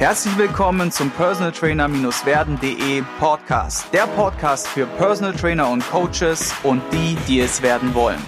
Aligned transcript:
Herzlich 0.00 0.38
willkommen 0.38 0.90
zum 0.90 1.10
Personal 1.10 1.52
Trainer-werden.de 1.52 3.02
Podcast. 3.18 3.92
Der 3.92 4.06
Podcast 4.06 4.66
für 4.66 4.86
Personal 4.86 5.34
Trainer 5.34 5.68
und 5.68 5.86
Coaches 5.90 6.54
und 6.62 6.80
die, 6.90 7.18
die 7.28 7.40
es 7.40 7.60
werden 7.60 7.92
wollen. 7.92 8.18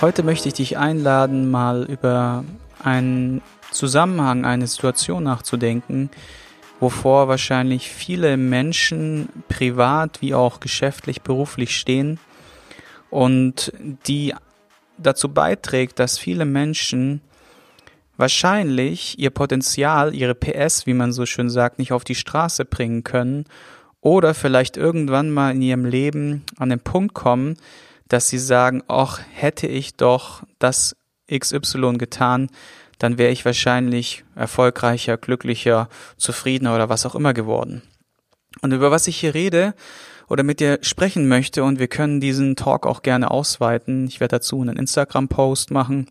Heute 0.00 0.22
möchte 0.22 0.46
ich 0.46 0.54
dich 0.54 0.78
einladen, 0.78 1.50
mal 1.50 1.82
über 1.82 2.44
einen 2.80 3.42
Zusammenhang, 3.72 4.44
eine 4.44 4.68
Situation 4.68 5.24
nachzudenken, 5.24 6.10
wovor 6.78 7.26
wahrscheinlich 7.26 7.90
viele 7.90 8.36
Menschen 8.36 9.30
privat 9.48 10.22
wie 10.22 10.32
auch 10.32 10.60
geschäftlich, 10.60 11.22
beruflich 11.22 11.76
stehen 11.76 12.20
und 13.10 13.72
die 14.06 14.32
dazu 14.96 15.28
beiträgt, 15.28 15.98
dass 15.98 16.18
viele 16.18 16.44
Menschen 16.44 17.20
wahrscheinlich 18.20 19.18
ihr 19.18 19.30
Potenzial, 19.30 20.14
ihre 20.14 20.34
PS, 20.34 20.86
wie 20.86 20.94
man 20.94 21.12
so 21.12 21.26
schön 21.26 21.50
sagt, 21.50 21.78
nicht 21.78 21.92
auf 21.92 22.04
die 22.04 22.14
Straße 22.14 22.64
bringen 22.64 23.02
können 23.02 23.46
oder 24.00 24.34
vielleicht 24.34 24.76
irgendwann 24.76 25.30
mal 25.30 25.52
in 25.52 25.62
ihrem 25.62 25.84
Leben 25.84 26.44
an 26.58 26.68
den 26.68 26.80
Punkt 26.80 27.14
kommen, 27.14 27.56
dass 28.08 28.28
sie 28.28 28.38
sagen, 28.38 28.82
ach, 28.88 29.20
hätte 29.32 29.66
ich 29.66 29.96
doch 29.96 30.42
das 30.58 30.96
XY 31.32 31.94
getan, 31.96 32.48
dann 32.98 33.16
wäre 33.16 33.32
ich 33.32 33.44
wahrscheinlich 33.44 34.24
erfolgreicher, 34.34 35.16
glücklicher, 35.16 35.88
zufriedener 36.16 36.74
oder 36.74 36.88
was 36.88 37.06
auch 37.06 37.14
immer 37.14 37.32
geworden. 37.32 37.82
Und 38.62 38.72
über 38.72 38.90
was 38.90 39.06
ich 39.06 39.18
hier 39.18 39.32
rede, 39.34 39.74
oder 40.30 40.44
mit 40.44 40.60
dir 40.60 40.78
sprechen 40.80 41.26
möchte 41.26 41.64
und 41.64 41.80
wir 41.80 41.88
können 41.88 42.20
diesen 42.20 42.54
Talk 42.54 42.86
auch 42.86 43.02
gerne 43.02 43.32
ausweiten. 43.32 44.06
Ich 44.06 44.20
werde 44.20 44.36
dazu 44.36 44.60
einen 44.62 44.76
Instagram-Post 44.76 45.72
machen 45.72 46.06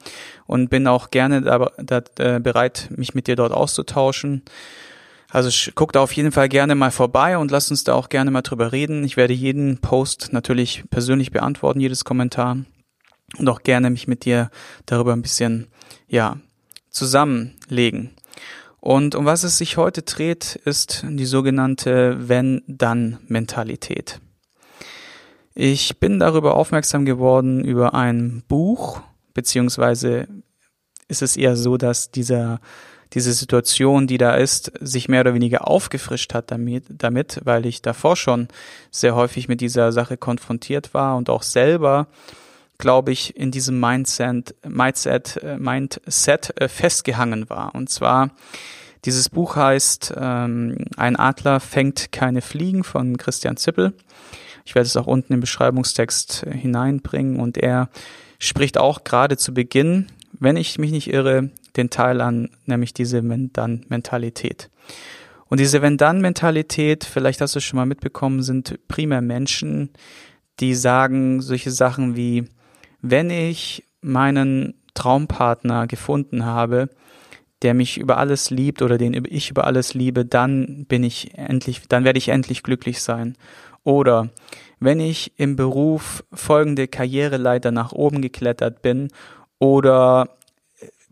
und 0.46 0.70
bin 0.70 0.88
auch 0.88 1.10
gerne 1.10 1.42
da, 1.42 1.72
da, 1.78 2.02
äh, 2.20 2.40
bereit, 2.42 2.90
mich 2.96 3.16
mit 3.16 3.28
dir 3.28 3.38
dort 3.38 3.54
auszutauschen. 3.54 4.44
Also 5.30 5.72
guck 5.74 5.94
da 5.94 6.02
auf 6.02 6.12
jeden 6.12 6.34
Fall 6.34 6.50
gerne 6.50 6.76
mal 6.76 6.92
vorbei 6.92 7.38
und 7.38 7.50
lass 7.50 7.72
uns 7.72 7.86
da 7.86 7.94
auch 7.94 8.10
gerne 8.10 8.30
mal 8.30 8.42
drüber 8.42 8.74
reden. 8.74 9.06
Ich 9.06 9.16
werde 9.16 9.34
jeden 9.34 9.78
Post 9.78 10.34
natürlich 10.34 10.84
persönlich 10.90 11.32
beantworten, 11.32 11.80
jedes 11.80 12.04
Kommentar 12.04 12.58
und 13.38 13.48
auch 13.48 13.64
gerne 13.64 13.90
mich 13.90 14.08
mit 14.10 14.26
dir 14.26 14.50
darüber 14.86 15.14
ein 15.14 15.22
bisschen, 15.22 15.68
ja, 16.10 16.38
zusammenlegen. 16.90 18.10
Und 18.82 19.16
um 19.16 19.26
was 19.26 19.44
es 19.44 19.58
sich 19.58 19.78
heute 19.78 20.04
dreht, 20.04 20.56
ist 20.66 21.06
die 21.08 21.26
sogenannte 21.26 22.30
Wenn-Dann-Mentalität. 22.30 24.22
Ich 25.54 26.00
bin 26.00 26.20
darüber 26.20 26.56
aufmerksam 26.56 27.04
geworden 27.04 27.66
über 27.66 27.94
ein 27.94 28.44
Buch, 28.48 29.02
beziehungsweise 29.34 30.28
ist 31.10 31.22
es 31.22 31.36
eher 31.36 31.58
so, 31.58 31.76
dass 31.76 32.12
dieser, 32.12 32.62
diese 33.14 33.34
Situation, 33.34 34.08
die 34.08 34.18
da 34.18 34.36
ist, 34.36 34.72
sich 34.80 35.10
mehr 35.10 35.22
oder 35.22 35.34
weniger 35.34 35.68
aufgefrischt 35.68 36.34
hat 36.34 36.52
damit, 36.52 36.86
damit, 36.90 37.42
weil 37.44 37.66
ich 37.66 37.82
davor 37.82 38.16
schon 38.16 38.48
sehr 38.92 39.16
häufig 39.16 39.50
mit 39.50 39.60
dieser 39.60 39.92
Sache 39.92 40.16
konfrontiert 40.16 40.94
war 40.94 41.18
und 41.18 41.30
auch 41.30 41.44
selber 41.44 42.08
glaube 42.80 43.12
ich, 43.12 43.36
in 43.36 43.52
diesem 43.52 43.80
Mindset, 43.80 44.56
Mindset, 44.68 45.38
äh, 45.44 45.58
Mindset 45.58 46.60
äh, 46.60 46.68
festgehangen 46.68 47.50
war. 47.50 47.76
Und 47.76 47.90
zwar, 47.90 48.32
dieses 49.06 49.30
Buch 49.30 49.56
heißt 49.56 50.14
ähm, 50.18 50.78
Ein 50.98 51.16
Adler 51.16 51.60
fängt 51.60 52.12
keine 52.12 52.42
Fliegen 52.42 52.84
von 52.84 53.18
Christian 53.18 53.58
Zippel. 53.58 53.94
Ich 54.66 54.76
werde 54.76 54.88
es 54.88 54.98
auch 54.98 55.08
unten 55.08 55.34
im 55.34 55.42
Beschreibungstext 55.42 56.44
äh, 56.48 56.58
hineinbringen 56.58 57.40
und 57.40 57.58
er 57.58 57.90
spricht 58.40 58.78
auch 58.78 59.04
gerade 59.04 59.38
zu 59.38 59.54
Beginn, 59.54 60.08
wenn 60.40 60.58
ich 60.58 60.80
mich 60.80 60.92
nicht 60.92 61.12
irre, 61.12 61.52
den 61.76 61.90
Teil 61.90 62.22
an, 62.22 62.50
nämlich 62.66 62.94
diese 62.94 63.28
Wenn-Dann-Mentalität. 63.28 64.70
Und 65.48 65.60
diese 65.60 65.82
Wenn-Dann-Mentalität, 65.82 67.04
vielleicht 67.04 67.42
hast 67.42 67.56
du 67.56 67.60
es 67.60 67.64
schon 67.66 67.78
mal 67.78 67.86
mitbekommen, 67.86 68.42
sind 68.42 68.80
primär 68.88 69.22
Menschen, 69.22 69.90
die 70.60 70.76
sagen 70.76 71.42
solche 71.42 71.72
Sachen 71.72 72.16
wie, 72.16 72.46
wenn 73.02 73.30
ich 73.30 73.84
meinen 74.02 74.74
Traumpartner 74.94 75.88
gefunden 75.88 76.46
habe, 76.46 76.90
der 77.62 77.74
mich 77.74 77.98
über 77.98 78.18
alles 78.18 78.50
liebt 78.50 78.82
oder 78.82 78.98
den 78.98 79.26
ich 79.30 79.50
über 79.50 79.66
alles 79.66 79.94
liebe, 79.94 80.26
dann 80.26 80.86
bin 80.86 81.04
ich 81.04 81.38
endlich, 81.38 81.88
dann 81.90 82.06
werde 82.06 82.18
ich 82.18 82.30
endlich 82.30 82.64
glücklich 82.64 83.02
sein. 83.02 83.36
Oder 83.84 84.30
wenn 84.80 85.00
ich 85.00 85.34
im 85.38 85.56
Beruf 85.56 86.24
folgende 86.32 86.88
Karriereleiter 86.88 87.72
nach 87.72 87.92
oben 87.92 88.22
geklettert 88.22 88.82
bin 88.82 89.10
oder 89.58 90.38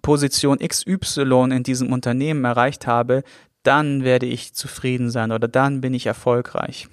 Position 0.02 0.60
XY 0.60 1.50
in 1.52 1.64
diesem 1.64 1.92
Unternehmen 1.92 2.46
erreicht 2.46 2.88
habe, 2.88 3.24
dann 3.64 4.06
werde 4.06 4.26
ich 4.26 4.54
zufrieden 4.54 5.10
sein 5.10 5.34
oder 5.34 5.50
dann 5.50 5.82
bin 5.82 5.94
ich 5.94 6.06
erfolgreich. 6.06 6.88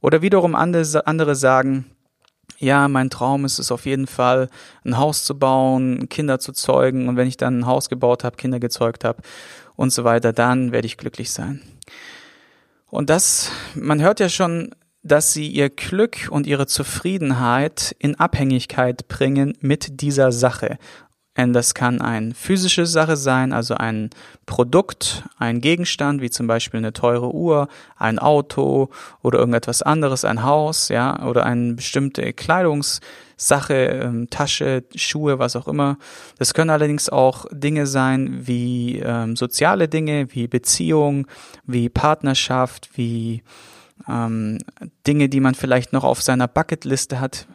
Oder 0.00 0.20
wiederum 0.20 0.56
andere 0.56 1.34
sagen, 1.36 1.86
ja, 2.58 2.88
mein 2.88 3.10
Traum 3.10 3.44
ist 3.44 3.58
es 3.58 3.70
auf 3.70 3.86
jeden 3.86 4.06
Fall, 4.06 4.48
ein 4.84 4.96
Haus 4.98 5.24
zu 5.24 5.38
bauen, 5.38 6.08
Kinder 6.08 6.38
zu 6.38 6.52
zeugen 6.52 7.08
und 7.08 7.16
wenn 7.16 7.28
ich 7.28 7.36
dann 7.36 7.60
ein 7.60 7.66
Haus 7.66 7.88
gebaut 7.88 8.24
habe, 8.24 8.36
Kinder 8.36 8.60
gezeugt 8.60 9.04
habe 9.04 9.22
und 9.76 9.92
so 9.92 10.04
weiter, 10.04 10.32
dann 10.32 10.72
werde 10.72 10.86
ich 10.86 10.96
glücklich 10.96 11.30
sein. 11.30 11.60
Und 12.90 13.10
das, 13.10 13.50
man 13.74 14.00
hört 14.00 14.20
ja 14.20 14.28
schon, 14.28 14.74
dass 15.02 15.32
sie 15.32 15.48
ihr 15.48 15.68
Glück 15.68 16.28
und 16.30 16.46
ihre 16.46 16.66
Zufriedenheit 16.66 17.94
in 17.98 18.14
Abhängigkeit 18.14 19.06
bringen 19.06 19.56
mit 19.60 20.00
dieser 20.00 20.32
Sache. 20.32 20.78
Und 21.36 21.52
das 21.52 21.74
kann 21.74 22.00
eine 22.00 22.32
physische 22.32 22.86
Sache 22.86 23.16
sein, 23.16 23.52
also 23.52 23.74
ein 23.74 24.10
Produkt, 24.46 25.24
ein 25.36 25.60
Gegenstand, 25.60 26.20
wie 26.20 26.30
zum 26.30 26.46
Beispiel 26.46 26.78
eine 26.78 26.92
teure 26.92 27.34
Uhr, 27.34 27.68
ein 27.96 28.20
Auto 28.20 28.88
oder 29.20 29.40
irgendetwas 29.40 29.82
anderes, 29.82 30.24
ein 30.24 30.44
Haus, 30.44 30.90
ja, 30.90 31.26
oder 31.26 31.44
eine 31.44 31.74
bestimmte 31.74 32.32
Kleidungssache, 32.32 33.74
ähm, 33.74 34.30
Tasche, 34.30 34.84
Schuhe, 34.94 35.40
was 35.40 35.56
auch 35.56 35.66
immer. 35.66 35.98
Das 36.38 36.54
können 36.54 36.70
allerdings 36.70 37.08
auch 37.08 37.46
Dinge 37.50 37.88
sein 37.88 38.46
wie 38.46 39.00
ähm, 39.00 39.34
soziale 39.34 39.88
Dinge, 39.88 40.28
wie 40.30 40.46
Beziehung, 40.46 41.26
wie 41.66 41.88
Partnerschaft, 41.88 42.90
wie 42.94 43.42
ähm, 44.08 44.58
Dinge, 45.04 45.28
die 45.28 45.40
man 45.40 45.56
vielleicht 45.56 45.92
noch 45.92 46.04
auf 46.04 46.22
seiner 46.22 46.46
Bucketliste 46.46 47.20
hat, 47.20 47.48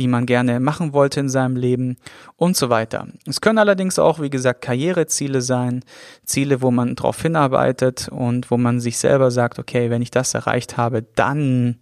die 0.00 0.08
man 0.08 0.24
gerne 0.24 0.60
machen 0.60 0.94
wollte 0.94 1.20
in 1.20 1.28
seinem 1.28 1.56
Leben 1.56 1.98
und 2.36 2.56
so 2.56 2.70
weiter. 2.70 3.06
Es 3.26 3.42
können 3.42 3.58
allerdings 3.58 3.98
auch, 3.98 4.18
wie 4.18 4.30
gesagt, 4.30 4.62
Karriereziele 4.62 5.42
sein, 5.42 5.84
Ziele, 6.24 6.62
wo 6.62 6.70
man 6.70 6.96
darauf 6.96 7.20
hinarbeitet 7.20 8.08
und 8.08 8.50
wo 8.50 8.56
man 8.56 8.80
sich 8.80 8.96
selber 8.96 9.30
sagt, 9.30 9.58
okay, 9.58 9.90
wenn 9.90 10.00
ich 10.00 10.10
das 10.10 10.32
erreicht 10.32 10.78
habe, 10.78 11.04
dann 11.16 11.76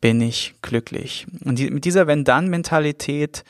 bin 0.00 0.22
ich 0.22 0.54
glücklich. 0.62 1.26
Und 1.44 1.58
die, 1.58 1.68
mit 1.70 1.84
dieser 1.84 2.06
Wenn-Dann-Mentalität, 2.06 3.44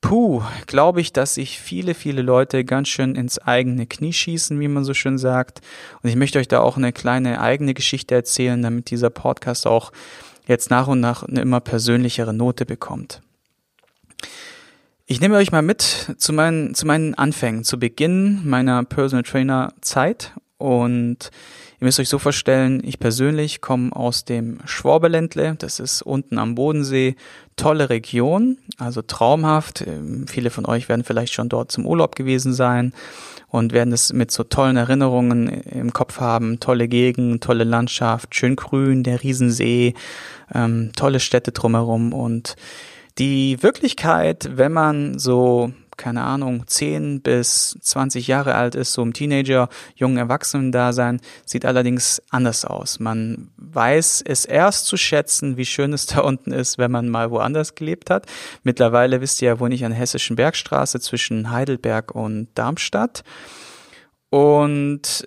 puh, 0.00 0.42
glaube 0.66 1.00
ich, 1.00 1.12
dass 1.12 1.34
sich 1.34 1.60
viele, 1.60 1.94
viele 1.94 2.22
Leute 2.22 2.64
ganz 2.64 2.88
schön 2.88 3.14
ins 3.14 3.38
eigene 3.38 3.86
Knie 3.86 4.12
schießen, 4.12 4.58
wie 4.58 4.66
man 4.66 4.82
so 4.82 4.94
schön 4.94 5.16
sagt. 5.16 5.60
Und 6.02 6.10
ich 6.10 6.16
möchte 6.16 6.40
euch 6.40 6.48
da 6.48 6.58
auch 6.58 6.76
eine 6.76 6.92
kleine 6.92 7.40
eigene 7.40 7.72
Geschichte 7.72 8.16
erzählen, 8.16 8.60
damit 8.60 8.90
dieser 8.90 9.10
Podcast 9.10 9.68
auch 9.68 9.92
jetzt 10.48 10.70
nach 10.70 10.88
und 10.88 10.98
nach 10.98 11.22
eine 11.22 11.40
immer 11.40 11.60
persönlichere 11.60 12.34
Note 12.34 12.66
bekommt. 12.66 13.22
Ich 15.06 15.20
nehme 15.20 15.36
euch 15.36 15.52
mal 15.52 15.62
mit 15.62 16.14
zu 16.18 16.32
meinen, 16.32 16.74
zu 16.74 16.86
meinen 16.86 17.14
Anfängen, 17.14 17.64
zu 17.64 17.78
Beginn 17.78 18.46
meiner 18.46 18.84
Personal 18.84 19.22
Trainer 19.22 19.72
Zeit. 19.80 20.32
Und 20.58 21.30
ihr 21.80 21.84
müsst 21.84 22.00
euch 22.00 22.08
so 22.08 22.18
vorstellen, 22.18 22.82
ich 22.84 22.98
persönlich 22.98 23.60
komme 23.60 23.94
aus 23.94 24.24
dem 24.24 24.58
Schwabeländle, 24.64 25.54
das 25.56 25.78
ist 25.78 26.02
unten 26.02 26.36
am 26.36 26.56
Bodensee, 26.56 27.14
tolle 27.56 27.90
Region, 27.90 28.58
also 28.76 29.00
traumhaft. 29.00 29.82
Ähm, 29.86 30.26
viele 30.26 30.50
von 30.50 30.66
euch 30.66 30.88
werden 30.88 31.04
vielleicht 31.04 31.32
schon 31.32 31.48
dort 31.48 31.70
zum 31.70 31.86
Urlaub 31.86 32.16
gewesen 32.16 32.52
sein 32.52 32.92
und 33.48 33.72
werden 33.72 33.92
es 33.92 34.12
mit 34.12 34.30
so 34.30 34.44
tollen 34.44 34.76
Erinnerungen 34.76 35.48
im 35.48 35.92
Kopf 35.92 36.20
haben. 36.20 36.60
Tolle 36.60 36.88
Gegend, 36.88 37.42
tolle 37.42 37.64
Landschaft, 37.64 38.34
schön 38.34 38.56
grün, 38.56 39.04
der 39.04 39.22
Riesensee, 39.22 39.94
ähm, 40.52 40.90
tolle 40.96 41.20
Städte 41.20 41.52
drumherum. 41.52 42.12
Und 42.12 42.56
die 43.18 43.62
Wirklichkeit, 43.62 44.48
wenn 44.54 44.72
man 44.72 45.18
so, 45.18 45.72
keine 45.96 46.22
Ahnung, 46.22 46.66
10 46.66 47.22
bis 47.22 47.76
20 47.80 48.28
Jahre 48.28 48.54
alt 48.54 48.76
ist, 48.76 48.92
so 48.92 49.02
im 49.02 49.12
Teenager, 49.12 49.68
jungen 49.96 50.18
Erwachsenen-Dasein, 50.18 51.20
sieht 51.44 51.64
allerdings 51.64 52.22
anders 52.30 52.64
aus. 52.64 53.00
Man 53.00 53.50
weiß 53.56 54.22
es 54.24 54.44
erst 54.44 54.86
zu 54.86 54.96
schätzen, 54.96 55.56
wie 55.56 55.66
schön 55.66 55.92
es 55.92 56.06
da 56.06 56.20
unten 56.20 56.52
ist, 56.52 56.78
wenn 56.78 56.92
man 56.92 57.08
mal 57.08 57.30
woanders 57.30 57.74
gelebt 57.74 58.10
hat. 58.10 58.26
Mittlerweile 58.62 59.20
wisst 59.20 59.42
ihr 59.42 59.48
ja, 59.48 59.60
wohne 59.60 59.74
ich 59.74 59.84
an 59.84 59.90
der 59.90 60.00
Hessischen 60.00 60.36
Bergstraße 60.36 61.00
zwischen 61.00 61.50
Heidelberg 61.50 62.14
und 62.14 62.48
Darmstadt. 62.54 63.24
Und 64.30 65.26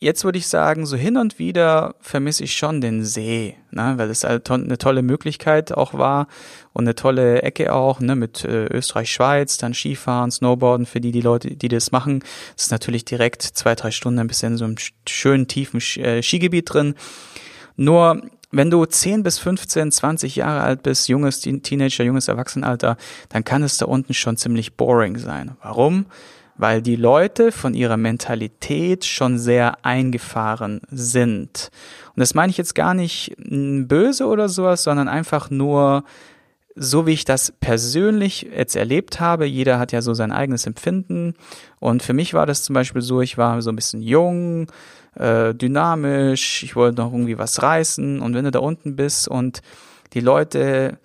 jetzt 0.00 0.24
würde 0.24 0.38
ich 0.38 0.48
sagen, 0.48 0.86
so 0.86 0.96
hin 0.96 1.18
und 1.18 1.38
wieder 1.38 1.94
vermisse 2.00 2.44
ich 2.44 2.56
schon 2.56 2.80
den 2.80 3.04
See, 3.04 3.56
ne, 3.70 3.94
weil 3.96 4.10
es 4.10 4.24
halt 4.24 4.50
eine 4.50 4.78
tolle 4.78 5.02
Möglichkeit 5.02 5.72
auch 5.72 5.94
war 5.94 6.26
und 6.72 6.84
eine 6.84 6.94
tolle 6.94 7.42
Ecke 7.42 7.72
auch, 7.72 8.00
ne, 8.00 8.16
mit 8.16 8.44
äh, 8.44 8.66
Österreich, 8.66 9.12
Schweiz, 9.12 9.58
dann 9.58 9.74
Skifahren, 9.74 10.30
Snowboarden 10.30 10.86
für 10.86 11.00
die, 11.00 11.12
die 11.12 11.20
Leute, 11.20 11.54
die 11.54 11.68
das 11.68 11.92
machen. 11.92 12.20
Das 12.56 12.64
ist 12.64 12.70
natürlich 12.70 13.04
direkt 13.04 13.42
zwei, 13.42 13.74
drei 13.74 13.90
Stunden 13.90 14.18
ein 14.18 14.26
bisschen 14.26 14.56
so 14.56 14.64
einem 14.64 14.76
schönen, 15.06 15.46
tiefen 15.46 15.80
äh, 16.02 16.22
Skigebiet 16.22 16.72
drin. 16.72 16.94
Nur, 17.76 18.22
wenn 18.50 18.70
du 18.70 18.84
10 18.84 19.22
bis 19.22 19.38
15, 19.38 19.92
20 19.92 20.36
Jahre 20.36 20.62
alt 20.62 20.82
bist, 20.82 21.08
junges 21.08 21.40
Teenager, 21.40 22.04
junges 22.04 22.28
Erwachsenenalter, 22.28 22.96
dann 23.28 23.44
kann 23.44 23.62
es 23.62 23.76
da 23.76 23.84
unten 23.84 24.14
schon 24.14 24.38
ziemlich 24.38 24.74
boring 24.76 25.18
sein. 25.18 25.56
Warum? 25.62 26.06
Weil 26.60 26.82
die 26.82 26.96
Leute 26.96 27.52
von 27.52 27.74
ihrer 27.74 27.96
Mentalität 27.96 29.04
schon 29.04 29.38
sehr 29.38 29.84
eingefahren 29.84 30.82
sind. 30.90 31.70
Und 32.08 32.20
das 32.20 32.34
meine 32.34 32.50
ich 32.50 32.58
jetzt 32.58 32.74
gar 32.74 32.92
nicht 32.94 33.34
böse 33.38 34.26
oder 34.26 34.48
sowas, 34.48 34.82
sondern 34.82 35.08
einfach 35.08 35.50
nur 35.50 36.04
so 36.76 37.06
wie 37.06 37.12
ich 37.12 37.24
das 37.24 37.52
persönlich 37.60 38.48
jetzt 38.56 38.76
erlebt 38.76 39.20
habe, 39.20 39.44
jeder 39.44 39.78
hat 39.78 39.92
ja 39.92 40.02
so 40.02 40.14
sein 40.14 40.32
eigenes 40.32 40.66
Empfinden. 40.66 41.34
Und 41.78 42.02
für 42.02 42.12
mich 42.12 42.32
war 42.32 42.46
das 42.46 42.62
zum 42.62 42.74
Beispiel 42.74 43.02
so, 43.02 43.20
ich 43.20 43.36
war 43.36 43.60
so 43.60 43.70
ein 43.70 43.76
bisschen 43.76 44.02
jung, 44.02 44.70
äh, 45.14 45.54
dynamisch, 45.54 46.62
ich 46.62 46.76
wollte 46.76 47.02
noch 47.02 47.12
irgendwie 47.12 47.38
was 47.38 47.62
reißen. 47.62 48.20
Und 48.20 48.34
wenn 48.34 48.44
du 48.44 48.50
da 48.50 48.60
unten 48.60 48.96
bist 48.96 49.28
und 49.28 49.62
die 50.12 50.20
Leute 50.20 50.98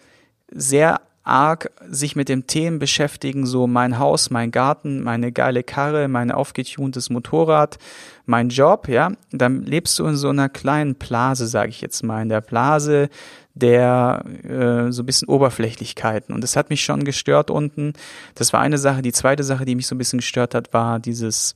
sehr 0.52 1.02
arg 1.25 1.72
sich 1.89 2.16
mit 2.16 2.30
dem 2.30 2.48
Themen 2.48 2.80
beschäftigen, 2.80 3.45
so 3.45 3.68
mein 3.68 4.00
Haus, 4.00 4.30
mein 4.30 4.51
Garten, 4.51 5.01
meine 5.01 5.31
geile 5.31 5.63
Karre, 5.63 6.07
mein 6.07 6.31
aufgetuntes 6.31 7.10
Motorrad, 7.10 7.77
mein 8.25 8.50
Job, 8.50 8.88
ja, 8.88 9.12
dann 9.31 9.63
lebst 9.63 9.98
du 10.00 10.06
in 10.06 10.16
so 10.16 10.30
einer 10.30 10.50
kleinen 10.50 10.95
Blase, 10.95 11.48
sage 11.48 11.69
ich 11.69 11.81
jetzt 11.81 12.04
mal, 12.04 12.22
in 12.22 12.30
der 12.30 12.42
Blase 12.42 13.10
der 13.56 14.24
äh, 14.44 14.92
so 14.92 15.01
ein 15.01 15.06
bisschen 15.06 15.30
Oberflächlichkeiten. 15.30 16.36
Und 16.36 16.42
das 16.42 16.57
hat 16.57 16.69
mich 16.69 16.83
schon 16.83 17.06
gestört 17.06 17.50
unten. 17.50 17.94
Das 18.36 18.51
war 18.51 18.60
eine 18.60 18.78
Sache. 18.78 19.01
Die 19.01 19.13
zweite 19.13 19.44
Sache, 19.44 19.63
die 19.63 19.75
mich 19.75 19.88
so 19.88 19.95
ein 19.95 19.98
bisschen 19.98 20.19
gestört 20.19 20.54
hat, 20.54 20.74
war 20.74 21.00
dieses 21.00 21.56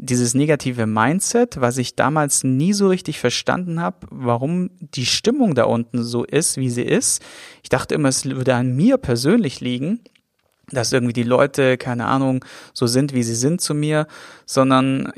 dieses 0.00 0.34
negative 0.34 0.86
Mindset, 0.86 1.60
was 1.60 1.76
ich 1.76 1.96
damals 1.96 2.44
nie 2.44 2.72
so 2.72 2.88
richtig 2.88 3.18
verstanden 3.18 3.80
habe, 3.80 4.06
warum 4.10 4.70
die 4.80 5.06
Stimmung 5.06 5.54
da 5.54 5.64
unten 5.64 6.04
so 6.04 6.24
ist, 6.24 6.56
wie 6.56 6.70
sie 6.70 6.82
ist. 6.82 7.22
Ich 7.62 7.68
dachte 7.68 7.94
immer, 7.94 8.08
es 8.08 8.24
würde 8.24 8.54
an 8.54 8.76
mir 8.76 8.96
persönlich 8.96 9.60
liegen, 9.60 10.00
dass 10.70 10.92
irgendwie 10.92 11.14
die 11.14 11.24
Leute, 11.24 11.78
keine 11.78 12.06
Ahnung, 12.06 12.44
so 12.72 12.86
sind, 12.86 13.12
wie 13.12 13.24
sie 13.24 13.34
sind 13.34 13.60
zu 13.60 13.74
mir, 13.74 14.06
sondern 14.46 15.12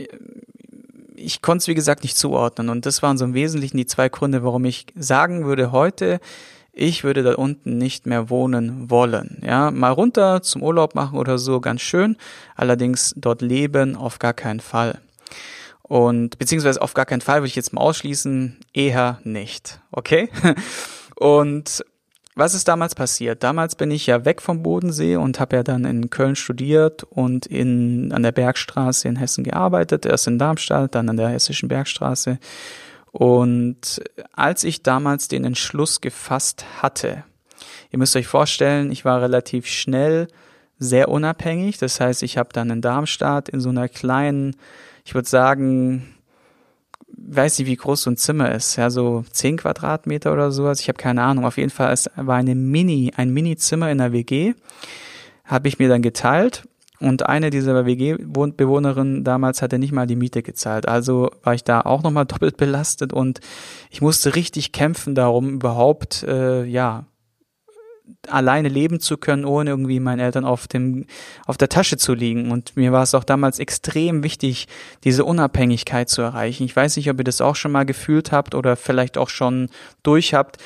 ich 1.15 1.43
konnte 1.43 1.63
es, 1.63 1.69
wie 1.69 1.75
gesagt, 1.75 2.03
nicht 2.03 2.17
zuordnen. 2.17 2.71
Und 2.71 2.87
das 2.87 3.03
waren 3.03 3.19
so 3.19 3.27
im 3.27 3.35
Wesentlichen 3.35 3.77
die 3.77 3.87
zwei 3.87 4.09
Gründe, 4.09 4.43
warum 4.43 4.65
ich 4.65 4.87
sagen 4.97 5.45
würde 5.45 5.73
heute, 5.73 6.21
ich 6.81 7.05
würde 7.05 7.23
da 7.23 7.35
unten 7.35 7.77
nicht 7.77 8.07
mehr 8.07 8.31
wohnen 8.31 8.91
wollen. 8.91 9.43
Ja, 9.45 9.71
mal 9.71 9.91
runter 9.91 10.43
zum 10.43 10.63
Urlaub 10.63 10.95
machen 10.95 11.19
oder 11.19 11.39
so, 11.39 11.61
ganz 11.61 11.83
schön. 11.83 12.17
Allerdings 12.57 13.15
dort 13.17 13.43
leben 13.43 13.97
auf 13.97 14.19
gar 14.19 14.33
keinen 14.33 14.61
Fall. 14.61 15.01
Und 15.83 16.39
beziehungsweise 16.39 16.81
auf 16.81 16.95
gar 16.95 17.05
keinen 17.05 17.21
Fall 17.21 17.41
würde 17.41 17.49
ich 17.49 17.57
jetzt 17.57 17.73
mal 17.73 17.83
ausschließen, 17.83 18.59
eher 18.73 19.21
nicht. 19.25 19.81
Okay? 19.93 20.31
Und 21.17 21.85
was 22.35 22.55
ist 22.55 22.69
damals 22.69 22.95
passiert? 22.95 23.43
Damals 23.43 23.75
bin 23.75 23.91
ich 23.91 24.07
ja 24.07 24.25
weg 24.25 24.41
vom 24.41 24.63
Bodensee 24.63 25.17
und 25.17 25.41
habe 25.41 25.57
ja 25.57 25.63
dann 25.63 25.85
in 25.85 26.09
Köln 26.09 26.37
studiert 26.37 27.03
und 27.03 27.45
in, 27.45 28.13
an 28.13 28.23
der 28.23 28.33
Bergstraße 28.33 29.09
in 29.09 29.17
Hessen 29.17 29.45
gearbeitet, 29.45 30.07
erst 30.07 30.29
in 30.29 30.39
Darmstadt, 30.39 30.95
dann 30.95 31.11
an 31.11 31.19
der 31.19 31.29
Hessischen 31.29 31.69
Bergstraße 31.69 32.39
und 33.13 34.03
als 34.33 34.65
ich 34.65 34.83
damals 34.83 35.29
den 35.29 35.45
Entschluss 35.45 36.01
gefasst 36.01 36.65
hatte, 36.81 37.25
ihr 37.91 37.99
müsst 37.99 38.17
euch 38.17 38.27
vorstellen, 38.27 38.91
ich 38.91 39.05
war 39.05 39.21
relativ 39.21 39.67
schnell 39.67 40.29
sehr 40.79 41.09
unabhängig. 41.09 41.79
Das 41.79 42.01
heißt, 42.01 42.23
ich 42.23 42.39
habe 42.39 42.51
dann 42.53 42.71
in 42.71 42.81
Darmstadt 42.81 43.49
in 43.49 43.61
so 43.61 43.69
einer 43.69 43.89
kleinen, 43.89 44.57
ich 45.05 45.15
würde 45.15 45.29
sagen, 45.29 46.15
weiß 47.09 47.59
nicht, 47.59 47.69
wie 47.69 47.77
groß 47.77 48.03
so 48.03 48.11
ein 48.11 48.17
Zimmer 48.17 48.53
ist, 48.53 48.77
ja, 48.77 48.91
so 48.91 49.25
zehn 49.31 49.57
Quadratmeter 49.57 50.33
oder 50.33 50.53
sowas. 50.53 50.81
Ich 50.81 50.89
habe 50.89 50.97
keine 50.97 51.23
Ahnung. 51.23 51.45
Auf 51.45 51.59
jeden 51.59 51.71
Fall, 51.71 51.93
es 51.93 52.09
war 52.17 52.37
eine 52.37 52.55
Mini, 52.55 53.13
ein 53.17 53.31
Mini-Zimmer 53.31 53.91
in 53.91 53.99
der 53.99 54.13
WG, 54.13 54.55
habe 55.45 55.69
ich 55.69 55.79
mir 55.79 55.89
dann 55.89 56.03
geteilt 56.03 56.65
und 57.01 57.27
eine 57.27 57.49
dieser 57.51 57.87
WG-Bewohnerinnen 57.87 59.25
damals 59.25 59.63
hatte 59.63 59.79
nicht 59.79 59.93
mal 59.93 60.07
die 60.07 60.17
Miete 60.17 60.43
gezahlt. 60.43 60.87
Also 60.87 61.31
war 61.43 61.55
ich 61.55 61.65
da 61.65 61.81
auch 61.81 62.03
nochmal 62.03 62.27
doppelt 62.27 62.57
belastet 62.57 63.13
und 63.13 63.41
ich 63.91 64.03
musste 64.03 64.35
richtig 64.35 64.73
kämpfen 64.73 65.15
darum, 65.15 65.55
überhaupt, 65.55 66.23
äh, 66.25 66.65
ja, 66.65 67.07
alleine 68.29 68.69
leben 68.69 69.01
zu 69.01 69.17
können, 69.17 69.45
ohne 69.45 69.71
irgendwie 69.71 70.01
meinen 70.01 70.19
Eltern 70.19 70.45
auf 70.45 70.69
dem, 70.69 71.07
auf 71.47 71.57
der 71.57 71.69
Tasche 71.69 71.97
zu 71.97 72.13
liegen. 72.13 72.51
Und 72.51 72.77
mir 72.77 72.93
war 72.93 73.03
es 73.03 73.15
auch 73.15 73.25
damals 73.25 73.59
extrem 73.59 74.23
wichtig, 74.23 74.69
diese 75.05 75.25
Unabhängigkeit 75.25 76.09
zu 76.09 76.21
erreichen. 76.21 76.65
Ich 76.65 76.75
weiß 76.75 76.97
nicht, 76.97 77.09
ob 77.09 77.19
ihr 77.19 77.25
das 77.25 77.41
auch 77.41 77.57
schon 77.57 77.73
mal 77.73 77.87
gefühlt 77.87 78.33
habt 78.33 78.55
oder 78.55 78.77
vielleicht 78.77 79.17
auch 79.17 79.29
schon 79.29 79.71
durch 80.03 80.35
habt, 80.35 80.59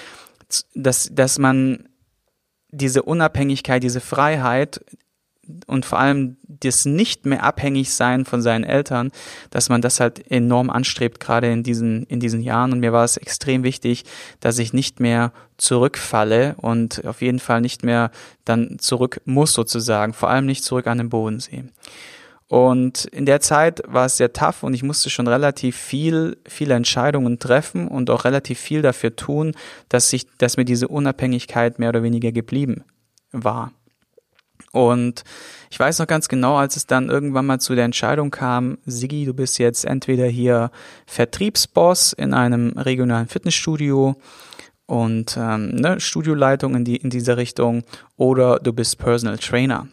dass, 0.74 1.10
dass 1.12 1.38
man 1.38 1.88
diese 2.70 3.02
Unabhängigkeit, 3.02 3.82
diese 3.82 4.00
Freiheit 4.00 4.84
und 5.66 5.84
vor 5.84 5.98
allem 5.98 6.36
das 6.46 6.84
nicht 6.84 7.26
mehr 7.26 7.42
abhängig 7.42 7.92
sein 7.94 8.24
von 8.24 8.42
seinen 8.42 8.64
Eltern, 8.64 9.10
dass 9.50 9.68
man 9.68 9.80
das 9.80 10.00
halt 10.00 10.30
enorm 10.30 10.70
anstrebt, 10.70 11.20
gerade 11.20 11.50
in 11.50 11.62
diesen, 11.62 12.04
in 12.04 12.20
diesen 12.20 12.40
Jahren. 12.40 12.72
Und 12.72 12.80
mir 12.80 12.92
war 12.92 13.04
es 13.04 13.16
extrem 13.16 13.62
wichtig, 13.62 14.04
dass 14.40 14.58
ich 14.58 14.72
nicht 14.72 15.00
mehr 15.00 15.32
zurückfalle 15.56 16.54
und 16.56 17.04
auf 17.06 17.22
jeden 17.22 17.38
Fall 17.38 17.60
nicht 17.60 17.84
mehr 17.84 18.10
dann 18.44 18.78
zurück 18.78 19.20
muss 19.24 19.52
sozusagen, 19.52 20.12
vor 20.12 20.30
allem 20.30 20.46
nicht 20.46 20.64
zurück 20.64 20.86
an 20.86 20.98
den 20.98 21.08
Bodensee. 21.08 21.64
Und 22.46 23.06
in 23.06 23.24
der 23.24 23.40
Zeit 23.40 23.82
war 23.86 24.06
es 24.06 24.18
sehr 24.18 24.32
tough 24.32 24.62
und 24.62 24.74
ich 24.74 24.82
musste 24.82 25.08
schon 25.10 25.26
relativ 25.26 25.76
viel, 25.76 26.36
viele 26.46 26.74
Entscheidungen 26.74 27.38
treffen 27.38 27.88
und 27.88 28.10
auch 28.10 28.24
relativ 28.24 28.60
viel 28.60 28.82
dafür 28.82 29.16
tun, 29.16 29.54
dass 29.88 30.10
sich, 30.10 30.26
dass 30.38 30.56
mir 30.56 30.64
diese 30.64 30.88
Unabhängigkeit 30.88 31.78
mehr 31.78 31.88
oder 31.88 32.02
weniger 32.02 32.32
geblieben 32.32 32.84
war. 33.32 33.72
Und 34.74 35.22
ich 35.70 35.78
weiß 35.78 36.00
noch 36.00 36.08
ganz 36.08 36.26
genau, 36.26 36.56
als 36.56 36.74
es 36.74 36.86
dann 36.86 37.08
irgendwann 37.08 37.46
mal 37.46 37.60
zu 37.60 37.76
der 37.76 37.84
Entscheidung 37.84 38.32
kam, 38.32 38.78
Sigi, 38.86 39.24
du 39.24 39.32
bist 39.32 39.60
jetzt 39.60 39.84
entweder 39.84 40.26
hier 40.26 40.72
Vertriebsboss 41.06 42.12
in 42.12 42.34
einem 42.34 42.76
regionalen 42.76 43.28
Fitnessstudio 43.28 44.16
und 44.86 45.36
ähm, 45.38 45.76
ne, 45.76 46.00
Studioleitung 46.00 46.74
in, 46.74 46.84
die, 46.84 46.96
in 46.96 47.08
dieser 47.08 47.36
Richtung 47.36 47.84
oder 48.16 48.58
du 48.58 48.72
bist 48.72 48.98
Personal 48.98 49.38
Trainer. 49.38 49.86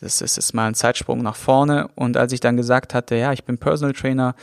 Das 0.00 0.20
ist 0.20 0.34
jetzt 0.34 0.52
mal 0.52 0.66
ein 0.66 0.74
Zeitsprung 0.74 1.22
nach 1.22 1.36
vorne. 1.36 1.88
Und 1.94 2.16
als 2.16 2.32
ich 2.32 2.40
dann 2.40 2.56
gesagt 2.56 2.94
hatte, 2.94 3.14
ja, 3.14 3.32
ich 3.32 3.44
bin 3.44 3.56
Personal 3.56 3.94
Trainer, 3.94 4.34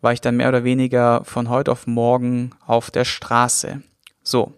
war 0.00 0.12
ich 0.12 0.20
dann 0.20 0.36
mehr 0.36 0.48
oder 0.48 0.64
weniger 0.64 1.22
von 1.24 1.48
heute 1.48 1.70
auf 1.70 1.86
morgen 1.86 2.50
auf 2.66 2.90
der 2.90 3.04
Straße. 3.04 3.80
So, 4.24 4.54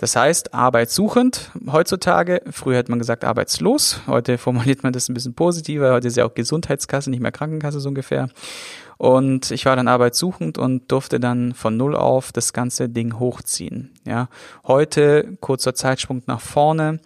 das 0.00 0.16
heißt, 0.16 0.54
arbeitssuchend 0.54 1.50
heutzutage. 1.70 2.40
Früher 2.50 2.78
hätte 2.78 2.90
man 2.90 2.98
gesagt 2.98 3.22
arbeitslos. 3.22 4.00
Heute 4.06 4.38
formuliert 4.38 4.82
man 4.82 4.94
das 4.94 5.10
ein 5.10 5.14
bisschen 5.14 5.34
positiver. 5.34 5.92
Heute 5.92 6.08
ist 6.08 6.16
ja 6.16 6.24
auch 6.24 6.32
Gesundheitskasse, 6.32 7.10
nicht 7.10 7.20
mehr 7.20 7.32
Krankenkasse 7.32 7.80
so 7.80 7.90
ungefähr. 7.90 8.30
Und 8.96 9.50
ich 9.50 9.66
war 9.66 9.76
dann 9.76 9.88
arbeitssuchend 9.88 10.56
und 10.56 10.90
durfte 10.90 11.20
dann 11.20 11.52
von 11.52 11.76
Null 11.76 11.94
auf 11.94 12.32
das 12.32 12.54
ganze 12.54 12.88
Ding 12.88 13.18
hochziehen. 13.18 13.92
Ja, 14.06 14.30
heute 14.66 15.36
kurzer 15.40 15.74
Zeitsprung 15.74 16.22
nach 16.26 16.40
vorne. 16.40 17.00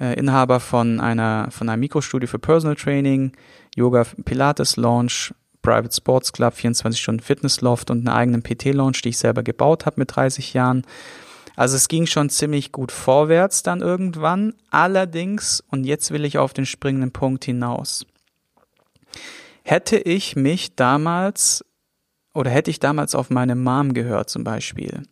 Äh, 0.00 0.18
Inhaber 0.18 0.58
von 0.58 1.00
einer 1.00 1.48
von 1.50 1.68
einem 1.68 1.80
Mikrostudio 1.80 2.26
für 2.26 2.38
Personal 2.38 2.76
Training, 2.76 3.32
Yoga 3.76 4.06
Pilates 4.24 4.76
Launch, 4.76 5.34
Private 5.60 5.94
Sports 5.94 6.32
Club, 6.32 6.54
24 6.54 6.98
Stunden 6.98 7.20
Fitness 7.20 7.60
Loft 7.60 7.90
und 7.90 7.98
einen 7.98 8.08
eigenen 8.08 8.42
PT 8.42 8.72
Launch, 8.72 9.02
die 9.02 9.10
ich 9.10 9.18
selber 9.18 9.42
gebaut 9.42 9.84
habe 9.84 10.00
mit 10.00 10.16
30 10.16 10.54
Jahren. 10.54 10.86
Also 11.56 11.76
es 11.76 11.88
ging 11.88 12.06
schon 12.06 12.30
ziemlich 12.30 12.72
gut 12.72 12.92
vorwärts 12.92 13.62
dann 13.62 13.80
irgendwann. 13.80 14.54
Allerdings, 14.70 15.62
und 15.70 15.84
jetzt 15.84 16.10
will 16.10 16.24
ich 16.24 16.38
auf 16.38 16.52
den 16.52 16.66
springenden 16.66 17.12
Punkt 17.12 17.44
hinaus. 17.44 18.06
Hätte 19.62 19.98
ich 19.98 20.34
mich 20.34 20.74
damals 20.74 21.64
oder 22.34 22.50
hätte 22.50 22.70
ich 22.70 22.80
damals 22.80 23.14
auf 23.14 23.30
meine 23.30 23.54
Mom 23.54 23.94
gehört 23.94 24.30
zum 24.30 24.44
Beispiel. 24.44 25.02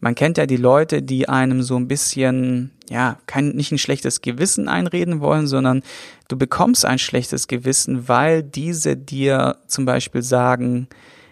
Man 0.00 0.14
kennt 0.14 0.36
ja 0.36 0.46
die 0.46 0.56
Leute, 0.56 1.02
die 1.02 1.28
einem 1.28 1.62
so 1.62 1.76
ein 1.76 1.86
bisschen, 1.86 2.72
ja, 2.90 3.18
kein, 3.26 3.50
nicht 3.50 3.70
ein 3.70 3.78
schlechtes 3.78 4.20
Gewissen 4.20 4.68
einreden 4.68 5.20
wollen, 5.20 5.46
sondern 5.46 5.82
du 6.28 6.36
bekommst 6.36 6.84
ein 6.84 6.98
schlechtes 6.98 7.46
Gewissen, 7.46 8.08
weil 8.08 8.42
diese 8.42 8.96
dir 8.96 9.58
zum 9.68 9.84
Beispiel 9.84 10.22
sagen, 10.22 10.88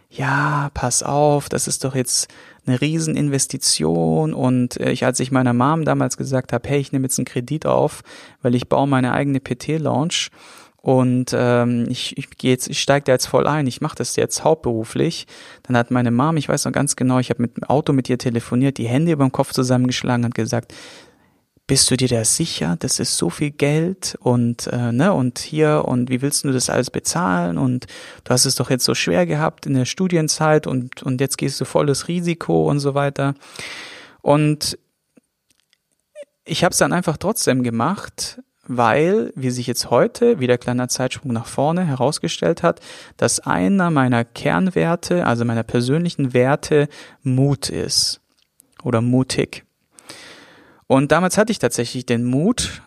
ja, 0.08 0.70
pass 0.74 1.02
auf, 1.02 1.48
das 1.48 1.66
ist 1.66 1.84
doch 1.84 1.94
jetzt 1.94 2.28
eine 2.66 2.80
Rieseninvestition 2.80 4.34
und 4.34 4.78
äh, 4.80 4.92
ich, 4.92 5.04
als 5.04 5.20
ich 5.20 5.30
meiner 5.30 5.52
Mom 5.52 5.84
damals 5.84 6.16
gesagt 6.16 6.52
habe, 6.52 6.68
hey, 6.68 6.80
ich 6.80 6.92
nehme 6.92 7.06
jetzt 7.06 7.18
einen 7.18 7.24
Kredit 7.24 7.66
auf, 7.66 8.02
weil 8.42 8.54
ich 8.54 8.68
baue 8.68 8.86
meine 8.86 9.12
eigene 9.12 9.40
PT-Lounge 9.40 10.28
und 10.82 11.32
ähm, 11.34 11.86
ich, 11.90 12.16
ich 12.16 12.30
gehe 12.30 12.52
jetzt, 12.52 12.68
ich 12.68 12.80
steige 12.80 13.04
da 13.04 13.12
jetzt 13.12 13.26
voll 13.26 13.46
ein, 13.46 13.66
ich 13.66 13.82
mache 13.82 13.96
das 13.96 14.16
jetzt 14.16 14.44
hauptberuflich. 14.44 15.26
Dann 15.62 15.76
hat 15.76 15.90
meine 15.90 16.10
Mom, 16.10 16.38
ich 16.38 16.48
weiß 16.48 16.64
noch 16.64 16.72
ganz 16.72 16.96
genau, 16.96 17.18
ich 17.18 17.28
habe 17.28 17.42
mit 17.42 17.56
dem 17.56 17.64
Auto 17.64 17.92
mit 17.92 18.08
ihr 18.08 18.16
telefoniert, 18.16 18.78
die 18.78 18.88
Hände 18.88 19.12
über 19.12 19.24
dem 19.24 19.32
Kopf 19.32 19.52
zusammengeschlagen 19.52 20.24
und 20.24 20.34
gesagt, 20.34 20.72
bist 21.70 21.88
du 21.88 21.96
dir 21.96 22.08
da 22.08 22.24
sicher? 22.24 22.74
Das 22.80 22.98
ist 22.98 23.16
so 23.16 23.30
viel 23.30 23.52
Geld 23.52 24.18
und 24.18 24.66
äh, 24.66 24.90
ne 24.90 25.12
und 25.12 25.38
hier 25.38 25.84
und 25.86 26.10
wie 26.10 26.20
willst 26.20 26.42
du 26.42 26.50
das 26.50 26.68
alles 26.68 26.90
bezahlen 26.90 27.58
und 27.58 27.86
du 28.24 28.30
hast 28.32 28.44
es 28.44 28.56
doch 28.56 28.70
jetzt 28.70 28.84
so 28.84 28.96
schwer 28.96 29.24
gehabt 29.24 29.66
in 29.66 29.74
der 29.74 29.84
Studienzeit 29.84 30.66
und 30.66 31.04
und 31.04 31.20
jetzt 31.20 31.38
gehst 31.38 31.60
du 31.60 31.64
volles 31.64 32.08
Risiko 32.08 32.68
und 32.68 32.80
so 32.80 32.94
weiter. 32.94 33.34
Und 34.20 34.78
ich 36.44 36.64
habe 36.64 36.72
es 36.72 36.78
dann 36.78 36.92
einfach 36.92 37.18
trotzdem 37.18 37.62
gemacht, 37.62 38.42
weil, 38.66 39.32
wie 39.36 39.50
sich 39.50 39.68
jetzt 39.68 39.90
heute, 39.90 40.40
wieder 40.40 40.58
kleiner 40.58 40.88
Zeitsprung 40.88 41.32
nach 41.32 41.46
vorne 41.46 41.84
herausgestellt 41.84 42.64
hat, 42.64 42.80
dass 43.16 43.38
einer 43.38 43.92
meiner 43.92 44.24
Kernwerte, 44.24 45.24
also 45.24 45.44
meiner 45.44 45.62
persönlichen 45.62 46.34
Werte, 46.34 46.88
Mut 47.22 47.68
ist 47.68 48.20
oder 48.82 49.00
mutig. 49.00 49.64
Und 50.90 51.12
damals 51.12 51.38
hatte 51.38 51.52
ich 51.52 51.60
tatsächlich 51.60 52.04
den 52.04 52.24
Mut, 52.24 52.82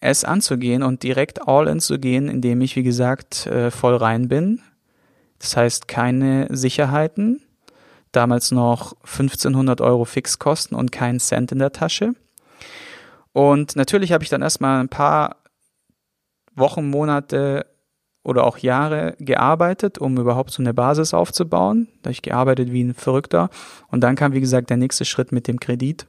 es 0.00 0.24
anzugehen 0.24 0.82
und 0.82 1.04
direkt 1.04 1.46
all 1.46 1.68
in 1.68 1.78
zu 1.78 2.00
gehen, 2.00 2.28
indem 2.28 2.60
ich, 2.60 2.74
wie 2.74 2.82
gesagt, 2.82 3.46
äh, 3.46 3.70
voll 3.70 3.94
rein 3.94 4.26
bin. 4.26 4.60
Das 5.38 5.56
heißt, 5.56 5.86
keine 5.86 6.48
Sicherheiten, 6.50 7.40
damals 8.10 8.50
noch 8.50 8.96
1500 9.04 9.80
Euro 9.80 10.06
Fixkosten 10.06 10.76
und 10.76 10.90
keinen 10.90 11.20
Cent 11.20 11.52
in 11.52 11.60
der 11.60 11.70
Tasche. 11.70 12.14
Und 13.32 13.76
natürlich 13.76 14.10
habe 14.10 14.24
ich 14.24 14.30
dann 14.30 14.42
erstmal 14.42 14.80
ein 14.80 14.88
paar 14.88 15.36
Wochen, 16.56 16.90
Monate 16.90 17.64
oder 18.24 18.42
auch 18.42 18.58
Jahre 18.58 19.14
gearbeitet, 19.20 19.98
um 19.98 20.18
überhaupt 20.18 20.50
so 20.50 20.64
eine 20.64 20.74
Basis 20.74 21.14
aufzubauen. 21.14 21.86
Da 22.02 22.08
habe 22.08 22.12
ich 22.12 22.22
gearbeitet 22.22 22.72
wie 22.72 22.82
ein 22.82 22.94
Verrückter. 22.94 23.50
Und 23.86 24.00
dann 24.00 24.16
kam, 24.16 24.32
wie 24.32 24.40
gesagt, 24.40 24.68
der 24.68 24.78
nächste 24.78 25.04
Schritt 25.04 25.30
mit 25.30 25.46
dem 25.46 25.60
Kredit, 25.60 26.08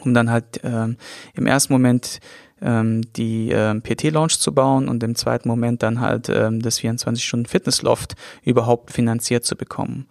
um 0.00 0.14
dann 0.14 0.30
halt 0.30 0.60
ähm, 0.64 0.96
im 1.34 1.46
ersten 1.46 1.72
Moment 1.72 2.20
ähm, 2.60 3.02
die 3.14 3.50
ähm, 3.50 3.82
PT-Launch 3.82 4.38
zu 4.38 4.54
bauen 4.54 4.88
und 4.88 5.02
im 5.02 5.14
zweiten 5.14 5.48
Moment 5.48 5.82
dann 5.82 6.00
halt 6.00 6.28
ähm, 6.28 6.62
das 6.62 6.80
24-Stunden-Fitnessloft 6.80 8.14
überhaupt 8.44 8.92
finanziert 8.92 9.44
zu 9.44 9.56
bekommen. 9.56 10.06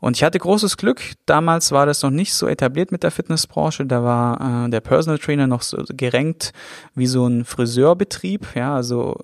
Und 0.00 0.18
ich 0.18 0.22
hatte 0.24 0.38
großes 0.38 0.76
Glück. 0.76 1.00
Damals 1.24 1.72
war 1.72 1.86
das 1.86 2.02
noch 2.02 2.10
nicht 2.10 2.34
so 2.34 2.46
etabliert 2.46 2.92
mit 2.92 3.02
der 3.02 3.10
Fitnessbranche. 3.10 3.86
Da 3.86 4.02
war 4.02 4.66
äh, 4.66 4.70
der 4.70 4.80
Personal 4.80 5.18
Trainer 5.18 5.46
noch 5.46 5.62
so 5.62 5.82
gerenkt 5.88 6.52
wie 6.94 7.06
so 7.06 7.26
ein 7.26 7.46
Friseurbetrieb. 7.46 8.48
Ja, 8.54 8.74
also 8.74 9.16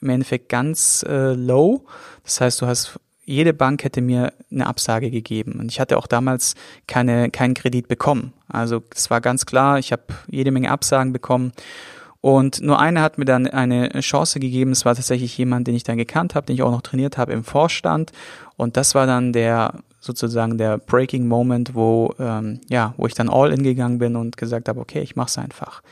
im 0.00 0.08
Endeffekt 0.08 0.48
ganz 0.48 1.04
äh, 1.06 1.34
low. 1.34 1.84
Das 2.22 2.40
heißt, 2.40 2.62
du 2.62 2.66
hast 2.66 2.98
jede 3.24 3.52
Bank 3.52 3.84
hätte 3.84 4.00
mir 4.00 4.32
eine 4.50 4.66
Absage 4.66 5.10
gegeben 5.10 5.58
und 5.58 5.70
ich 5.70 5.80
hatte 5.80 5.96
auch 5.96 6.06
damals 6.06 6.54
keine 6.86 7.30
keinen 7.30 7.54
Kredit 7.54 7.88
bekommen. 7.88 8.32
Also 8.48 8.82
es 8.94 9.10
war 9.10 9.20
ganz 9.20 9.46
klar, 9.46 9.78
ich 9.78 9.92
habe 9.92 10.02
jede 10.28 10.50
Menge 10.50 10.70
Absagen 10.70 11.12
bekommen 11.12 11.52
und 12.24 12.62
nur 12.62 12.78
eine 12.78 13.02
hat 13.02 13.18
mir 13.18 13.26
dann 13.26 13.46
eine 13.46 14.00
Chance 14.00 14.40
gegeben. 14.40 14.72
Es 14.72 14.86
war 14.86 14.94
tatsächlich 14.94 15.36
jemand, 15.36 15.68
den 15.68 15.74
ich 15.74 15.82
dann 15.82 15.98
gekannt 15.98 16.34
habe, 16.34 16.46
den 16.46 16.54
ich 16.54 16.62
auch 16.62 16.70
noch 16.70 16.80
trainiert 16.80 17.18
habe 17.18 17.34
im 17.34 17.44
Vorstand. 17.44 18.12
Und 18.56 18.78
das 18.78 18.94
war 18.94 19.06
dann 19.06 19.34
der 19.34 19.74
sozusagen 20.04 20.58
der 20.58 20.76
Breaking 20.76 21.26
Moment, 21.26 21.74
wo 21.74 22.14
ähm, 22.18 22.60
ja, 22.68 22.92
wo 22.98 23.06
ich 23.06 23.14
dann 23.14 23.30
all 23.30 23.52
in 23.52 23.62
gegangen 23.62 23.98
bin 23.98 24.16
und 24.16 24.36
gesagt 24.36 24.68
habe, 24.68 24.78
okay, 24.78 25.00
ich 25.00 25.16
mach's 25.16 25.38
einfach. 25.38 25.82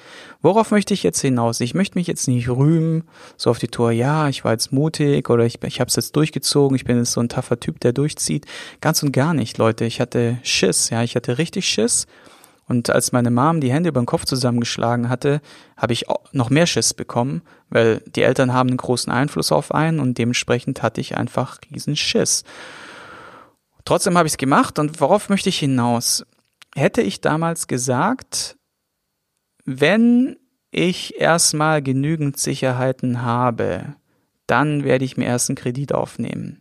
Worauf 0.43 0.71
möchte 0.71 0.93
ich 0.93 1.03
jetzt 1.03 1.21
hinaus? 1.21 1.61
Ich 1.61 1.75
möchte 1.75 1.97
mich 1.97 2.07
jetzt 2.09 2.29
nicht 2.29 2.49
rühmen, 2.49 3.05
so 3.39 3.49
auf 3.49 3.59
die 3.59 3.69
Tour, 3.69 3.91
ja, 3.91 4.29
ich 4.29 4.45
war 4.45 4.53
jetzt 4.53 4.71
mutig 4.71 5.31
oder 5.31 5.47
ich, 5.47 5.63
ich 5.65 5.81
habe 5.81 5.89
es 5.89 5.97
jetzt 5.97 6.15
durchgezogen, 6.15 6.77
ich 6.77 6.85
bin 6.85 6.99
jetzt 6.99 7.13
so 7.13 7.21
ein 7.21 7.31
taffer 7.31 7.59
Typ, 7.59 7.81
der 7.81 7.95
durchzieht. 7.95 8.45
Ganz 8.83 9.03
und 9.03 9.13
gar 9.13 9.33
nicht, 9.33 9.57
Leute. 9.57 9.87
Ich 9.87 9.99
hatte 10.01 10.39
Schiss, 10.43 10.91
ja, 10.91 11.03
ich 11.03 11.17
hatte 11.17 11.39
richtig 11.39 11.67
Schiss. 11.67 12.07
Und 12.69 12.91
als 12.91 13.13
meine 13.13 13.31
Mom 13.31 13.61
die 13.61 13.73
Hände 13.73 13.89
über 13.89 14.01
den 14.01 14.07
Kopf 14.07 14.25
zusammengeschlagen 14.25 15.09
hatte, 15.09 15.41
habe 15.77 15.95
ich 15.95 16.05
noch 16.33 16.51
mehr 16.51 16.67
Schiss 16.67 16.95
bekommen, 16.95 17.43
weil 17.71 18.03
die 18.15 18.23
Eltern 18.23 18.53
haben 18.53 18.69
einen 18.69 18.77
großen 18.77 19.13
Einfluss 19.13 19.53
auf 19.53 19.75
einen 19.75 20.01
und 20.01 20.19
dementsprechend 20.19 20.83
hatte 20.83 21.01
ich 21.01 21.17
einfach 21.17 21.59
riesen 21.71 21.97
Schiss. 21.97 22.45
Trotzdem 23.85 24.17
habe 24.17 24.27
ich 24.27 24.35
es 24.35 24.39
gemacht 24.39 24.79
und 24.79 25.01
worauf 25.01 25.29
möchte 25.29 25.49
ich 25.49 25.59
hinaus? 25.59 26.25
Hätte 26.75 27.03
ich 27.03 27.21
damals 27.21 27.67
gesagt, 27.67 28.57
wenn 29.65 30.37
ich 30.71 31.21
erstmal 31.21 31.83
genügend 31.83 32.39
Sicherheiten 32.39 33.23
habe, 33.23 33.95
dann 34.47 34.85
werde 34.85 35.05
ich 35.05 35.17
mir 35.17 35.27
erst 35.27 35.51
einen 35.51 35.57
Kredit 35.57 35.95
aufnehmen. 35.95 36.61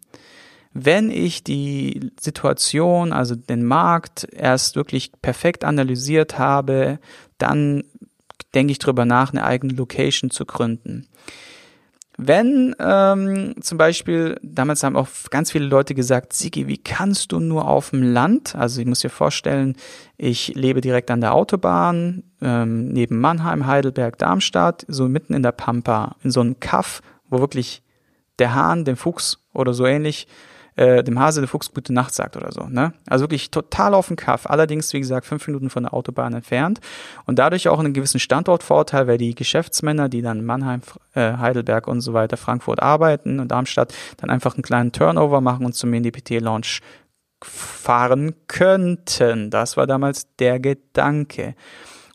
Wenn 0.74 1.12
ich 1.12 1.44
die 1.44 2.12
Situation, 2.20 3.12
also 3.12 3.36
den 3.36 3.66
Markt 3.66 4.28
erst 4.32 4.76
wirklich 4.76 5.12
perfekt 5.22 5.64
analysiert 5.64 6.38
habe, 6.38 7.00
dann 7.38 7.84
denke 8.54 8.72
ich 8.72 8.80
drüber 8.80 9.06
nach, 9.06 9.32
eine 9.32 9.44
eigene 9.44 9.74
Location 9.74 10.30
zu 10.30 10.46
gründen. 10.46 11.08
Wenn 12.24 12.76
ähm, 12.78 13.56
zum 13.62 13.80
Beispiel, 13.80 14.40
damals 14.44 14.84
haben 14.84 14.96
auch 14.96 15.08
ganz 15.32 15.52
viele 15.52 15.66
Leute 15.66 15.96
gesagt, 15.96 16.34
Sigi, 16.34 16.68
wie 16.68 16.78
kannst 16.78 17.32
du 17.32 17.40
nur 17.40 17.68
auf 17.68 17.90
dem 17.90 18.04
Land, 18.04 18.56
also 18.56 18.80
ich 18.80 18.86
muss 18.86 19.00
dir 19.00 19.10
vorstellen, 19.10 19.76
ich 20.18 20.54
lebe 20.54 20.82
direkt 20.82 21.10
an 21.10 21.22
der 21.22 21.34
Autobahn, 21.34 22.22
ähm, 22.40 22.90
neben 22.90 23.20
Mannheim, 23.20 23.66
Heidelberg, 23.66 24.20
Darmstadt, 24.20 24.86
so 24.88 25.08
mitten 25.10 25.34
in 25.34 25.42
der 25.42 25.52
Pampa, 25.52 26.16
in 26.24 26.30
so 26.30 26.42
einem 26.42 26.60
Kaff, 26.60 27.02
wo 27.28 27.40
wirklich 27.40 27.82
der 28.38 28.54
Hahn, 28.54 28.86
dem 28.86 28.98
Fuchs 28.98 29.40
oder 29.52 29.74
so 29.74 29.88
ähnlich 29.88 30.28
äh, 30.82 31.04
dem 31.04 31.20
Hase 31.20 31.42
der 31.42 31.48
Fuchs 31.48 31.72
gute 31.72 31.94
Nacht 31.94 32.12
sagt 32.12 32.36
oder 32.36 32.52
so. 32.52 32.64
Ne? 32.64 32.94
Also 33.06 33.26
wirklich 33.26 33.52
total 33.52 33.94
auf 33.94 34.08
dem 34.08 34.16
Kaff. 34.16 34.50
Allerdings, 34.50 34.92
wie 34.94 35.00
gesagt, 35.00 35.28
fünf 35.28 35.46
Minuten 35.46 35.70
von 35.70 35.84
der 35.84 35.94
Autobahn 35.94 36.34
entfernt 36.34 36.80
und 37.26 37.38
dadurch 37.38 37.68
auch 37.68 37.80
einen 37.80 37.94
gewissen 37.94 38.20
Standortvorteil, 38.20 39.06
weil 39.06 39.20
die 39.20 39.36
Geschäftsmänner, 39.36 40.10
die 40.10 40.24
dann 40.24 40.44
Mannheim, 40.44 40.82
äh, 41.14 41.38
Heidelberg 41.38 41.88
und 41.88 42.02
so 42.02 42.14
weiter, 42.14 42.36
Frankfurt 42.36 42.82
arbeiten 42.82 43.40
und 43.40 43.50
Darmstadt, 43.50 43.94
dann 44.18 44.32
einfach 44.32 44.56
einen 44.56 44.64
kleinen 44.64 44.92
Turnover 44.92 45.40
machen 45.40 45.68
und 45.68 45.74
zum 45.74 45.94
NDPT-Launch 45.94 46.82
fahren 47.44 48.34
könnten. 48.48 49.52
Das 49.52 49.78
war 49.78 49.86
damals 49.86 50.36
der 50.38 50.60
Gedanke. 50.60 51.54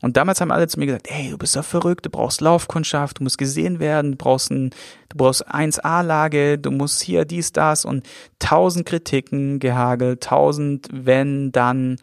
Und 0.07 0.17
damals 0.17 0.41
haben 0.41 0.53
alle 0.53 0.69
zu 0.69 0.79
mir 0.79 0.87
gesagt, 0.87 1.11
hey, 1.11 1.31
du 1.31 1.37
bist 1.37 1.57
doch 1.57 1.65
verrückt, 1.65 2.07
du 2.07 2.11
brauchst 2.11 2.41
Laufkundschaft, 2.41 3.19
du 3.19 3.25
musst 3.25 3.39
gesehen 3.39 3.81
werden, 3.81 4.13
du 4.13 4.17
brauchst 4.17 4.53
ein, 4.53 4.71
du 5.09 5.17
brauchst 5.17 5.53
1A-Lage, 5.53 6.59
du 6.59 6.71
musst 6.71 7.03
hier 7.03 7.25
dies, 7.25 7.51
das 7.51 7.85
und 7.85 8.07
tausend 8.39 8.87
Kritiken 8.87 9.59
gehagelt, 9.59 10.23
tausend 10.23 10.87
wenn, 10.93 11.51
dann. 11.51 11.97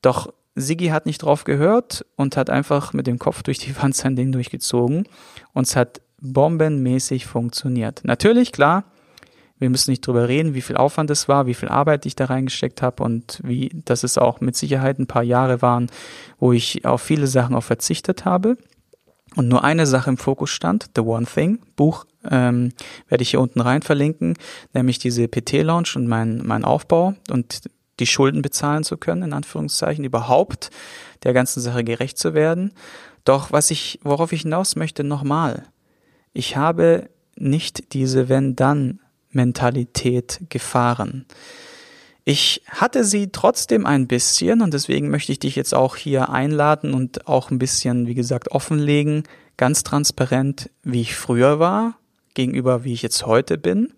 Doch 0.00 0.32
Sigi 0.54 0.86
hat 0.86 1.04
nicht 1.04 1.18
drauf 1.18 1.44
gehört 1.44 2.06
und 2.16 2.38
hat 2.38 2.48
einfach 2.48 2.94
mit 2.94 3.06
dem 3.06 3.18
Kopf 3.18 3.42
durch 3.42 3.58
die 3.58 3.76
Wand 3.82 3.94
sein 3.94 4.16
Ding 4.16 4.32
durchgezogen 4.32 5.06
und 5.52 5.66
es 5.66 5.76
hat 5.76 6.00
bombenmäßig 6.22 7.26
funktioniert. 7.26 8.00
Natürlich, 8.02 8.50
klar, 8.50 8.84
wir 9.60 9.70
müssen 9.70 9.90
nicht 9.90 10.06
drüber 10.06 10.26
reden, 10.26 10.54
wie 10.54 10.62
viel 10.62 10.76
Aufwand 10.76 11.10
es 11.10 11.28
war, 11.28 11.46
wie 11.46 11.54
viel 11.54 11.68
Arbeit 11.68 12.06
ich 12.06 12.16
da 12.16 12.24
reingesteckt 12.24 12.82
habe 12.82 13.02
und 13.02 13.40
wie, 13.44 13.70
dass 13.84 14.02
es 14.02 14.18
auch 14.18 14.40
mit 14.40 14.56
Sicherheit 14.56 14.98
ein 14.98 15.06
paar 15.06 15.22
Jahre 15.22 15.62
waren, 15.62 15.90
wo 16.38 16.52
ich 16.52 16.86
auf 16.86 17.02
viele 17.02 17.26
Sachen 17.26 17.54
auch 17.54 17.62
verzichtet 17.62 18.24
habe. 18.24 18.56
Und 19.36 19.48
nur 19.48 19.62
eine 19.62 19.86
Sache 19.86 20.10
im 20.10 20.16
Fokus 20.16 20.50
stand, 20.50 20.90
The 20.96 21.02
One 21.02 21.26
Thing, 21.26 21.60
Buch, 21.76 22.06
ähm, 22.28 22.72
werde 23.08 23.22
ich 23.22 23.30
hier 23.30 23.40
unten 23.40 23.60
rein 23.60 23.82
verlinken, 23.82 24.36
nämlich 24.72 24.98
diese 24.98 25.28
PT-Launch 25.28 25.94
und 25.94 26.08
mein, 26.08 26.42
mein 26.44 26.64
Aufbau 26.64 27.14
und 27.30 27.62
die 28.00 28.06
Schulden 28.06 28.42
bezahlen 28.42 28.82
zu 28.82 28.96
können, 28.96 29.22
in 29.22 29.32
Anführungszeichen, 29.32 30.04
überhaupt 30.04 30.70
der 31.22 31.32
ganzen 31.32 31.60
Sache 31.60 31.84
gerecht 31.84 32.18
zu 32.18 32.34
werden. 32.34 32.72
Doch 33.24 33.52
was 33.52 33.70
ich, 33.70 34.00
worauf 34.02 34.32
ich 34.32 34.42
hinaus 34.42 34.74
möchte, 34.74 35.04
nochmal. 35.04 35.64
Ich 36.32 36.56
habe 36.56 37.10
nicht 37.36 37.92
diese 37.92 38.28
Wenn-Dann 38.28 39.00
Mentalität 39.30 40.40
gefahren. 40.48 41.26
Ich 42.24 42.62
hatte 42.68 43.04
sie 43.04 43.30
trotzdem 43.32 43.86
ein 43.86 44.06
bisschen 44.06 44.60
und 44.60 44.74
deswegen 44.74 45.10
möchte 45.10 45.32
ich 45.32 45.38
dich 45.38 45.56
jetzt 45.56 45.74
auch 45.74 45.96
hier 45.96 46.30
einladen 46.30 46.94
und 46.94 47.26
auch 47.26 47.50
ein 47.50 47.58
bisschen, 47.58 48.06
wie 48.06 48.14
gesagt, 48.14 48.50
offenlegen, 48.50 49.24
ganz 49.56 49.82
transparent, 49.82 50.70
wie 50.82 51.00
ich 51.00 51.16
früher 51.16 51.58
war, 51.58 51.96
gegenüber 52.34 52.84
wie 52.84 52.92
ich 52.92 53.02
jetzt 53.02 53.26
heute 53.26 53.58
bin. 53.58 53.92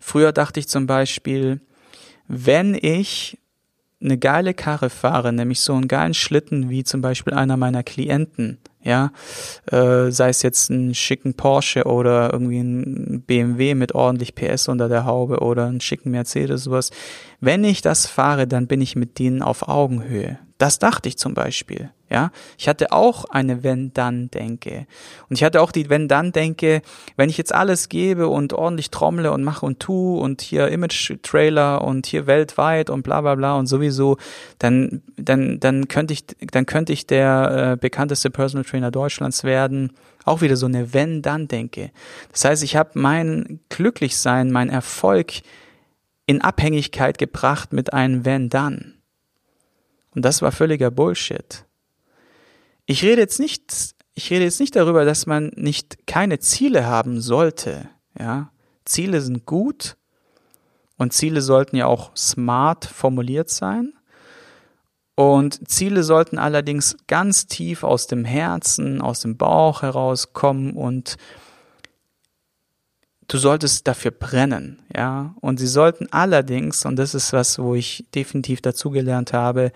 Früher 0.00 0.32
dachte 0.32 0.60
ich 0.60 0.68
zum 0.68 0.86
Beispiel, 0.86 1.60
wenn 2.28 2.74
ich 2.74 3.38
eine 4.00 4.18
geile 4.18 4.54
Karre 4.54 4.90
fahre, 4.90 5.32
nämlich 5.32 5.60
so 5.60 5.74
einen 5.74 5.88
geilen 5.88 6.14
Schlitten 6.14 6.70
wie 6.70 6.84
zum 6.84 7.00
Beispiel 7.00 7.34
einer 7.34 7.56
meiner 7.56 7.82
Klienten, 7.82 8.58
ja, 8.86 9.10
äh, 9.70 10.10
sei 10.10 10.28
es 10.28 10.42
jetzt 10.42 10.70
ein 10.70 10.94
schicken 10.94 11.34
Porsche 11.34 11.84
oder 11.84 12.32
irgendwie 12.32 12.60
ein 12.60 13.22
BMW 13.26 13.74
mit 13.74 13.94
ordentlich 13.94 14.34
PS 14.34 14.68
unter 14.68 14.88
der 14.88 15.04
Haube 15.04 15.40
oder 15.40 15.66
einen 15.66 15.80
schicken 15.80 16.12
Mercedes, 16.12 16.64
sowas. 16.64 16.90
Wenn 17.40 17.64
ich 17.64 17.82
das 17.82 18.06
fahre, 18.06 18.46
dann 18.46 18.68
bin 18.68 18.80
ich 18.80 18.94
mit 18.94 19.18
denen 19.18 19.42
auf 19.42 19.68
Augenhöhe. 19.68 20.38
Das 20.58 20.78
dachte 20.78 21.08
ich 21.08 21.18
zum 21.18 21.34
Beispiel. 21.34 21.90
Ja, 22.08 22.30
ich 22.56 22.68
hatte 22.68 22.92
auch 22.92 23.24
eine 23.24 23.64
Wenn-Dann-Denke. 23.64 24.86
Und 25.28 25.36
ich 25.36 25.42
hatte 25.42 25.60
auch 25.60 25.72
die 25.72 25.90
Wenn-Dann-Denke, 25.90 26.82
wenn 27.16 27.28
ich 27.28 27.36
jetzt 27.36 27.52
alles 27.52 27.88
gebe 27.88 28.28
und 28.28 28.52
ordentlich 28.52 28.92
trommle 28.92 29.32
und 29.32 29.42
mache 29.42 29.66
und 29.66 29.80
tu 29.80 30.16
und 30.16 30.40
hier 30.40 30.68
Image-Trailer 30.68 31.82
und 31.82 32.06
hier 32.06 32.28
weltweit 32.28 32.90
und 32.90 33.02
bla 33.02 33.22
bla 33.22 33.34
bla 33.34 33.56
und 33.56 33.66
sowieso, 33.66 34.18
dann, 34.60 35.02
dann, 35.16 35.58
dann 35.58 35.88
könnte 35.88 36.12
ich, 36.12 36.24
dann 36.52 36.64
könnte 36.64 36.92
ich 36.92 37.08
der 37.08 37.72
äh, 37.72 37.76
bekannteste 37.76 38.30
Personal 38.30 38.64
Trainer 38.64 38.92
Deutschlands 38.92 39.42
werden. 39.42 39.92
Auch 40.24 40.42
wieder 40.42 40.56
so 40.56 40.66
eine 40.66 40.94
Wenn-Dann-Denke. 40.94 41.90
Das 42.30 42.44
heißt, 42.44 42.62
ich 42.62 42.76
habe 42.76 42.90
mein 42.94 43.58
Glücklichsein, 43.68 44.52
mein 44.52 44.70
Erfolg 44.70 45.32
in 46.26 46.40
Abhängigkeit 46.40 47.18
gebracht 47.18 47.72
mit 47.72 47.92
einem 47.92 48.24
Wenn-Dann. 48.24 48.94
Und 50.14 50.24
das 50.24 50.40
war 50.40 50.52
völliger 50.52 50.90
Bullshit. 50.90 51.65
Ich 52.86 53.02
rede 53.02 53.20
jetzt 53.20 53.40
nicht, 53.40 53.94
ich 54.14 54.30
rede 54.30 54.44
jetzt 54.44 54.60
nicht 54.60 54.76
darüber, 54.76 55.04
dass 55.04 55.26
man 55.26 55.52
nicht 55.56 56.06
keine 56.06 56.38
Ziele 56.38 56.86
haben 56.86 57.20
sollte. 57.20 57.88
Ja, 58.18 58.52
Ziele 58.84 59.20
sind 59.20 59.44
gut 59.44 59.96
und 60.96 61.12
Ziele 61.12 61.42
sollten 61.42 61.76
ja 61.76 61.86
auch 61.86 62.16
smart 62.16 62.84
formuliert 62.84 63.50
sein. 63.50 63.92
Und 65.16 65.68
Ziele 65.68 66.02
sollten 66.02 66.38
allerdings 66.38 66.96
ganz 67.06 67.46
tief 67.46 67.82
aus 67.82 68.06
dem 68.06 68.24
Herzen, 68.24 69.00
aus 69.00 69.20
dem 69.20 69.36
Bauch 69.36 69.82
herauskommen 69.82 70.74
und 70.74 71.16
du 73.26 73.38
solltest 73.38 73.88
dafür 73.88 74.10
brennen, 74.10 74.82
ja. 74.94 75.34
Und 75.40 75.58
sie 75.58 75.66
sollten 75.66 76.06
allerdings, 76.12 76.84
und 76.84 76.96
das 76.96 77.14
ist 77.14 77.32
was, 77.32 77.58
wo 77.58 77.74
ich 77.74 78.06
definitiv 78.14 78.60
dazugelernt 78.60 79.32
habe, 79.32 79.72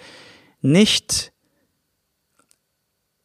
nicht 0.60 1.29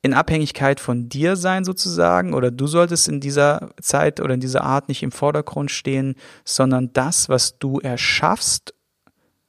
in 0.06 0.14
Abhängigkeit 0.14 0.80
von 0.80 1.10
dir 1.10 1.36
sein 1.36 1.66
sozusagen? 1.66 2.34
Oder 2.36 2.52
du 2.52 2.68
solltest 2.68 3.08
in 3.08 3.20
dieser 3.20 3.72
Zeit 3.82 4.20
oder 4.20 4.36
in 4.36 4.40
dieser 4.40 4.64
Art 4.64 4.88
nicht 4.88 5.02
im 5.02 5.12
Vordergrund 5.12 5.72
stehen, 5.72 6.16
sondern 6.44 6.94
das, 6.94 7.28
was 7.28 7.58
du 7.58 7.80
erschaffst 7.80 8.76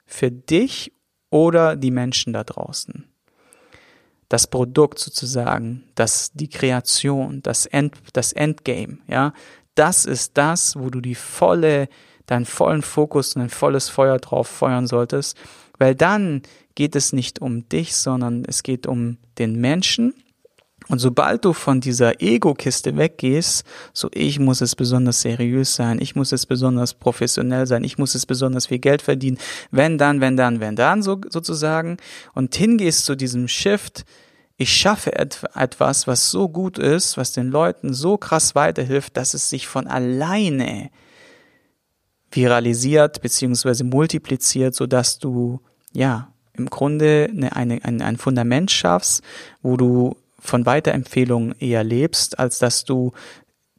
für 0.07 0.31
dich 0.31 0.91
oder 1.29 1.75
die 1.75 1.91
Menschen 1.91 2.33
da 2.33 2.43
draußen. 2.43 3.05
Das 4.29 4.47
Produkt 4.47 4.97
sozusagen, 4.97 5.83
das, 5.93 6.31
die 6.33 6.49
Kreation, 6.49 7.41
das 7.43 7.67
End, 7.67 7.95
das 8.13 8.33
Endgame, 8.33 8.97
ja, 9.07 9.33
das 9.75 10.05
ist 10.05 10.37
das, 10.37 10.75
wo 10.75 10.89
du 10.89 11.01
die 11.01 11.15
volle, 11.15 11.87
deinen 12.25 12.45
vollen 12.45 12.81
Fokus 12.81 13.35
und 13.35 13.43
ein 13.43 13.49
volles 13.49 13.89
Feuer 13.89 14.17
drauf 14.17 14.47
feuern 14.47 14.87
solltest, 14.87 15.37
weil 15.77 15.93
dann 15.93 16.41
geht 16.73 16.95
es 16.95 17.13
nicht 17.13 17.39
um 17.41 17.69
dich, 17.69 17.95
sondern 17.95 18.43
es 18.45 18.63
geht 18.63 18.87
um 18.87 19.17
den 19.37 19.61
Menschen, 19.61 20.13
und 20.89 20.99
sobald 20.99 21.43
du 21.43 21.53
von 21.53 21.81
dieser 21.81 22.21
Ego-Kiste 22.21 22.95
weggehst, 22.95 23.65
so 23.93 24.09
ich 24.13 24.39
muss 24.39 24.61
es 24.61 24.75
besonders 24.75 25.21
seriös 25.21 25.75
sein, 25.75 25.99
ich 26.01 26.15
muss 26.15 26.31
es 26.31 26.45
besonders 26.45 26.93
professionell 26.93 27.67
sein, 27.67 27.83
ich 27.83 27.97
muss 27.97 28.15
es 28.15 28.25
besonders 28.25 28.67
viel 28.67 28.79
Geld 28.79 29.01
verdienen, 29.01 29.37
wenn 29.71 29.97
dann, 29.97 30.21
wenn 30.21 30.37
dann, 30.37 30.59
wenn 30.59 30.75
dann, 30.75 31.03
so, 31.03 31.19
sozusagen, 31.29 31.97
und 32.33 32.55
hingehst 32.55 33.05
zu 33.05 33.15
diesem 33.15 33.47
Shift, 33.47 34.05
ich 34.55 34.73
schaffe 34.73 35.15
et 35.15 35.43
etwas, 35.53 36.07
was 36.07 36.31
so 36.31 36.49
gut 36.49 36.79
ist, 36.79 37.17
was 37.17 37.31
den 37.31 37.49
Leuten 37.49 37.93
so 37.93 38.17
krass 38.17 38.55
weiterhilft, 38.55 39.15
dass 39.15 39.33
es 39.33 39.49
sich 39.49 39.67
von 39.67 39.87
alleine 39.87 40.89
viralisiert 42.31 43.21
beziehungsweise 43.21 43.83
multipliziert, 43.83 44.73
so 44.73 44.87
dass 44.87 45.19
du 45.19 45.61
ja 45.93 46.33
im 46.53 46.69
Grunde 46.69 47.29
eine, 47.31 47.55
eine, 47.55 47.83
ein, 47.83 48.01
ein 48.01 48.17
Fundament 48.17 48.71
schaffst, 48.71 49.21
wo 49.61 49.77
du 49.77 50.17
von 50.39 50.65
Weiterempfehlungen 50.65 51.55
eher 51.59 51.83
lebst, 51.83 52.39
als 52.39 52.59
dass 52.59 52.85
du 52.85 53.11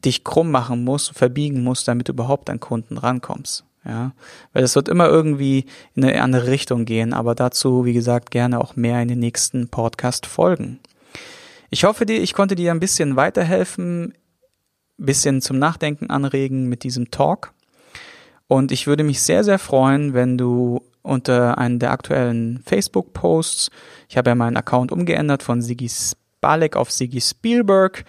dich 0.05 0.25
krumm 0.25 0.51
machen 0.51 0.85
musst, 0.85 1.17
verbiegen 1.17 1.63
musst, 1.63 1.89
damit 1.89 2.09
du 2.09 2.13
überhaupt 2.13 2.51
an 2.51 2.61
Kunden 2.61 2.99
rankommst. 2.99 3.65
Ja, 3.85 4.13
weil 4.53 4.65
es 4.65 4.75
wird 4.75 4.89
immer 4.89 5.09
irgendwie 5.09 5.65
in 5.95 6.05
eine 6.05 6.21
andere 6.21 6.49
Richtung 6.49 6.85
gehen, 6.85 7.15
aber 7.15 7.35
dazu, 7.35 7.85
wie 7.85 7.95
gesagt, 7.95 8.31
gerne 8.31 8.61
auch 8.61 8.77
mehr 8.77 9.01
in 9.01 9.09
den 9.09 9.21
nächsten 9.21 9.69
Podcast 9.69 10.27
folgen. 10.27 10.79
Ich 11.71 11.85
hoffe 11.85 12.05
ich 12.05 12.35
konnte 12.35 12.55
dir 12.55 12.71
ein 12.71 12.81
bisschen 12.81 13.17
weiterhelfen, 13.17 14.15
bisschen 14.99 15.41
zum 15.41 15.59
Nachdenken 15.59 16.11
anregen 16.11 16.69
mit 16.69 16.83
diesem 16.83 17.11
Talk. 17.11 17.53
Und 18.47 18.73
ich 18.73 18.87
würde 18.87 19.05
mich 19.05 19.23
sehr, 19.23 19.45
sehr 19.45 19.59
freuen, 19.59 20.13
wenn 20.13 20.37
du 20.37 20.83
unter 21.03 21.57
einen 21.59 21.79
der 21.79 21.93
aktuellen 21.93 22.63
Facebook-Posts, 22.67 23.71
ich 24.09 24.17
habe 24.17 24.31
ja 24.31 24.35
meinen 24.35 24.57
Account 24.57 24.93
umgeändert 24.93 25.43
von 25.43 25.63
Sigis 25.63 26.17
Balek 26.41 26.77
auf 26.77 26.91
Siggy 26.91 27.21
Spielberg. 27.21 28.05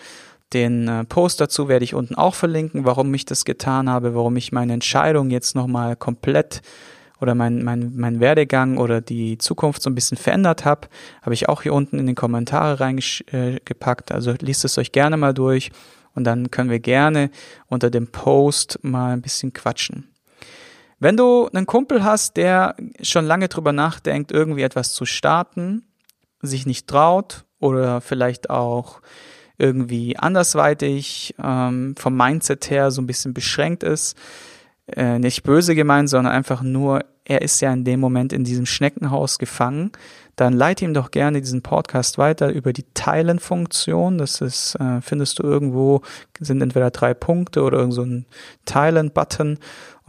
Den 0.54 0.88
äh, 0.88 1.06
Post 1.06 1.42
dazu 1.42 1.68
werde 1.68 1.86
ich 1.86 1.94
unten 1.94 2.16
auch 2.16 2.36
verlinken, 2.36 2.86
warum 2.86 3.14
ich 3.14 3.26
das 3.26 3.46
getan 3.46 3.90
habe, 3.90 4.16
warum 4.16 4.36
ich 4.36 4.52
meine 4.52 4.74
Entscheidung 4.74 5.30
jetzt 5.30 5.56
nochmal 5.56 5.96
komplett 5.96 6.62
oder 7.22 7.36
mein, 7.36 7.64
mein, 7.64 7.94
mein 7.96 8.20
Werdegang 8.20 8.78
oder 8.78 9.02
die 9.02 9.38
Zukunft 9.38 9.82
so 9.82 9.90
ein 9.90 9.96
bisschen 9.96 10.18
verändert 10.18 10.66
habe, 10.66 10.88
habe 11.22 11.34
ich 11.34 11.50
auch 11.50 11.62
hier 11.62 11.74
unten 11.74 12.00
in 12.00 12.08
den 12.08 12.16
Kommentare 12.16 12.80
reingepackt. 12.80 14.12
Also 14.12 14.34
liest 14.40 14.66
es 14.66 14.78
euch 14.78 14.92
gerne 14.92 15.18
mal 15.18 15.34
durch 15.34 15.72
und 16.16 16.24
dann 16.24 16.50
können 16.50 16.70
wir 16.70 16.80
gerne 16.80 17.30
unter 17.68 17.90
dem 17.90 18.08
Post 18.08 18.80
mal 18.82 19.12
ein 19.12 19.22
bisschen 19.22 19.54
quatschen. 19.54 20.10
Wenn 20.98 21.16
du 21.16 21.48
einen 21.54 21.66
Kumpel 21.66 22.04
hast, 22.04 22.38
der 22.38 22.76
schon 23.02 23.26
lange 23.26 23.48
drüber 23.48 23.72
nachdenkt, 23.72 24.32
irgendwie 24.32 24.64
etwas 24.64 24.92
zu 24.92 25.06
starten, 25.06 25.84
sich 26.42 26.66
nicht 26.66 26.88
traut 26.88 27.46
oder 27.60 28.02
vielleicht 28.02 28.50
auch 28.50 29.02
irgendwie 29.58 30.18
andersweitig 30.18 31.36
ähm, 31.44 31.96
vom 31.98 32.16
Mindset 32.16 32.70
her 32.70 32.92
so 32.92 33.02
ein 33.02 33.08
bisschen 33.08 33.34
beschränkt 33.34 33.84
ist. 33.84 34.18
Äh, 34.88 35.20
nicht 35.20 35.44
böse 35.44 35.76
gemeint, 35.76 36.10
sondern 36.10 36.34
einfach 36.34 36.62
nur, 36.62 37.04
er 37.26 37.42
ist 37.42 37.62
ja 37.62 37.72
in 37.72 37.84
dem 37.84 38.00
Moment 38.00 38.34
in 38.34 38.44
diesem 38.44 38.66
Schneckenhaus 38.66 39.38
gefangen. 39.38 39.92
Dann 40.36 40.54
leite 40.54 40.86
ihm 40.86 40.94
doch 40.94 41.12
gerne 41.12 41.42
diesen 41.42 41.62
Podcast 41.62 42.18
weiter 42.18 42.50
über 42.50 42.72
die 42.72 42.86
Teilen-Funktion. 42.94 44.18
Das 44.18 44.40
ist, 44.40 44.76
äh, 44.76 45.02
findest 45.02 45.40
du 45.40 45.44
irgendwo, 45.44 46.02
sind 46.40 46.62
entweder 46.62 46.90
drei 46.92 47.14
Punkte 47.14 47.62
oder 47.62 47.80
irgend 47.80 47.94
so 47.94 48.04
ein 48.04 48.26
Teilen-Button 48.66 49.60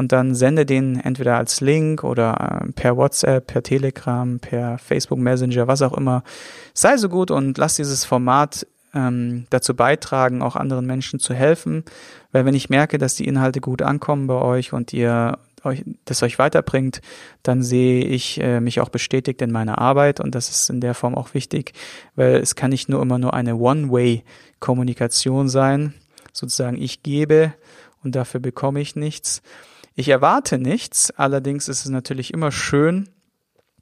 und 0.01 0.13
dann 0.13 0.35
sende 0.35 0.65
den 0.65 0.99
entweder 0.99 1.37
als 1.37 1.61
Link 1.61 2.05
oder 2.05 2.63
äh, 2.63 2.73
per 2.73 2.97
WhatsApp, 2.97 3.47
per 3.47 3.63
Telegram, 3.63 4.41
per 4.41 4.79
Facebook 4.79 5.19
Messenger, 5.19 5.67
was 5.67 5.83
auch 5.83 5.93
immer. 5.93 6.23
Sei 6.73 6.97
so 6.97 7.11
gut 7.11 7.31
und 7.31 7.59
lass 7.59 7.77
dieses 7.77 8.07
Format 8.07 8.67
ähm, 8.95 9.45
dazu 9.51 9.77
beitragen, 9.77 10.41
auch 10.41 10.57
anderen 10.57 10.87
Menschen 10.87 11.21
zu 11.21 11.35
helfen. 11.35 11.85
Weil 12.33 12.47
wenn 12.47 12.55
ich 12.55 12.71
merke, 12.71 12.97
dass 12.97 13.15
die 13.15 13.27
Inhalte 13.27 13.61
gut 13.61 13.83
ankommen 13.83 14.27
bei 14.27 14.41
euch 14.41 14.73
und 14.73 14.95
ihr 14.95 15.37
euch, 15.65 15.85
das 16.07 16.23
euch 16.23 16.39
weiterbringt, 16.39 17.03
dann 17.43 17.63
sehe 17.63 18.03
ich 18.03 18.41
äh, 18.41 18.61
mich 18.61 18.81
auch 18.81 18.89
bestätigt 18.89 19.43
in 19.43 19.53
meiner 19.53 19.77
Arbeit 19.77 20.19
und 20.19 20.35
das 20.35 20.49
ist 20.49 20.71
in 20.71 20.81
der 20.81 20.95
Form 20.95 21.15
auch 21.15 21.35
wichtig, 21.35 21.75
weil 22.15 22.37
es 22.37 22.55
kann 22.55 22.71
nicht 22.71 22.89
nur 22.89 23.03
immer 23.03 23.19
nur 23.19 23.35
eine 23.35 23.57
One-Way-Kommunikation 23.57 25.51
sein, 25.51 25.93
sozusagen 26.33 26.81
ich 26.81 27.03
gebe 27.03 27.53
und 28.03 28.17
dafür 28.17 28.41
bekomme 28.41 28.81
ich 28.81 28.97
nichts, 28.97 29.43
ich 30.01 30.09
erwarte 30.09 30.59
nichts, 30.59 31.11
allerdings 31.11 31.69
ist 31.69 31.85
es 31.85 31.91
natürlich 31.91 32.33
immer 32.33 32.51
schön, 32.51 33.09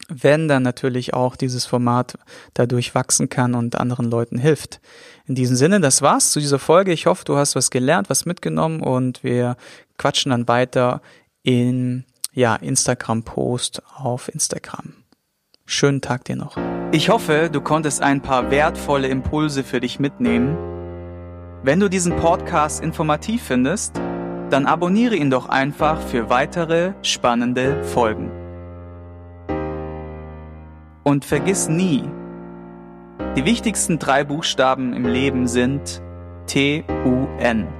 wenn 0.08 0.48
dann 0.48 0.62
natürlich 0.62 1.14
auch 1.14 1.36
dieses 1.36 1.64
Format 1.64 2.18
dadurch 2.54 2.94
wachsen 2.94 3.28
kann 3.28 3.54
und 3.54 3.76
anderen 3.76 4.10
Leuten 4.10 4.38
hilft. 4.38 4.80
In 5.26 5.34
diesem 5.34 5.56
Sinne, 5.56 5.80
das 5.80 6.02
war's 6.02 6.30
zu 6.30 6.40
dieser 6.40 6.58
Folge. 6.58 6.92
Ich 6.92 7.06
hoffe, 7.06 7.24
du 7.24 7.36
hast 7.36 7.54
was 7.54 7.70
gelernt, 7.70 8.10
was 8.10 8.26
mitgenommen 8.26 8.80
und 8.80 9.22
wir 9.22 9.56
quatschen 9.96 10.30
dann 10.30 10.48
weiter 10.48 11.02
in 11.42 12.04
ja, 12.32 12.56
Instagram-Post 12.56 13.82
auf 13.94 14.28
Instagram. 14.28 14.94
Schönen 15.66 16.00
Tag 16.00 16.24
dir 16.24 16.36
noch. 16.36 16.56
Ich 16.92 17.10
hoffe, 17.10 17.50
du 17.52 17.60
konntest 17.60 18.02
ein 18.02 18.22
paar 18.22 18.50
wertvolle 18.50 19.08
Impulse 19.08 19.62
für 19.62 19.80
dich 19.80 20.00
mitnehmen. 20.00 20.56
Wenn 21.62 21.80
du 21.80 21.88
diesen 21.88 22.16
Podcast 22.16 22.82
informativ 22.82 23.42
findest, 23.42 24.00
dann 24.50 24.66
abonniere 24.66 25.16
ihn 25.16 25.30
doch 25.30 25.48
einfach 25.48 26.00
für 26.00 26.30
weitere 26.30 26.92
spannende 27.02 27.84
Folgen. 27.84 28.30
Und 31.04 31.24
vergiss 31.24 31.68
nie, 31.68 32.04
die 33.36 33.44
wichtigsten 33.44 33.98
drei 33.98 34.24
Buchstaben 34.24 34.92
im 34.92 35.06
Leben 35.06 35.46
sind 35.46 36.02
T-U-N. 36.46 37.77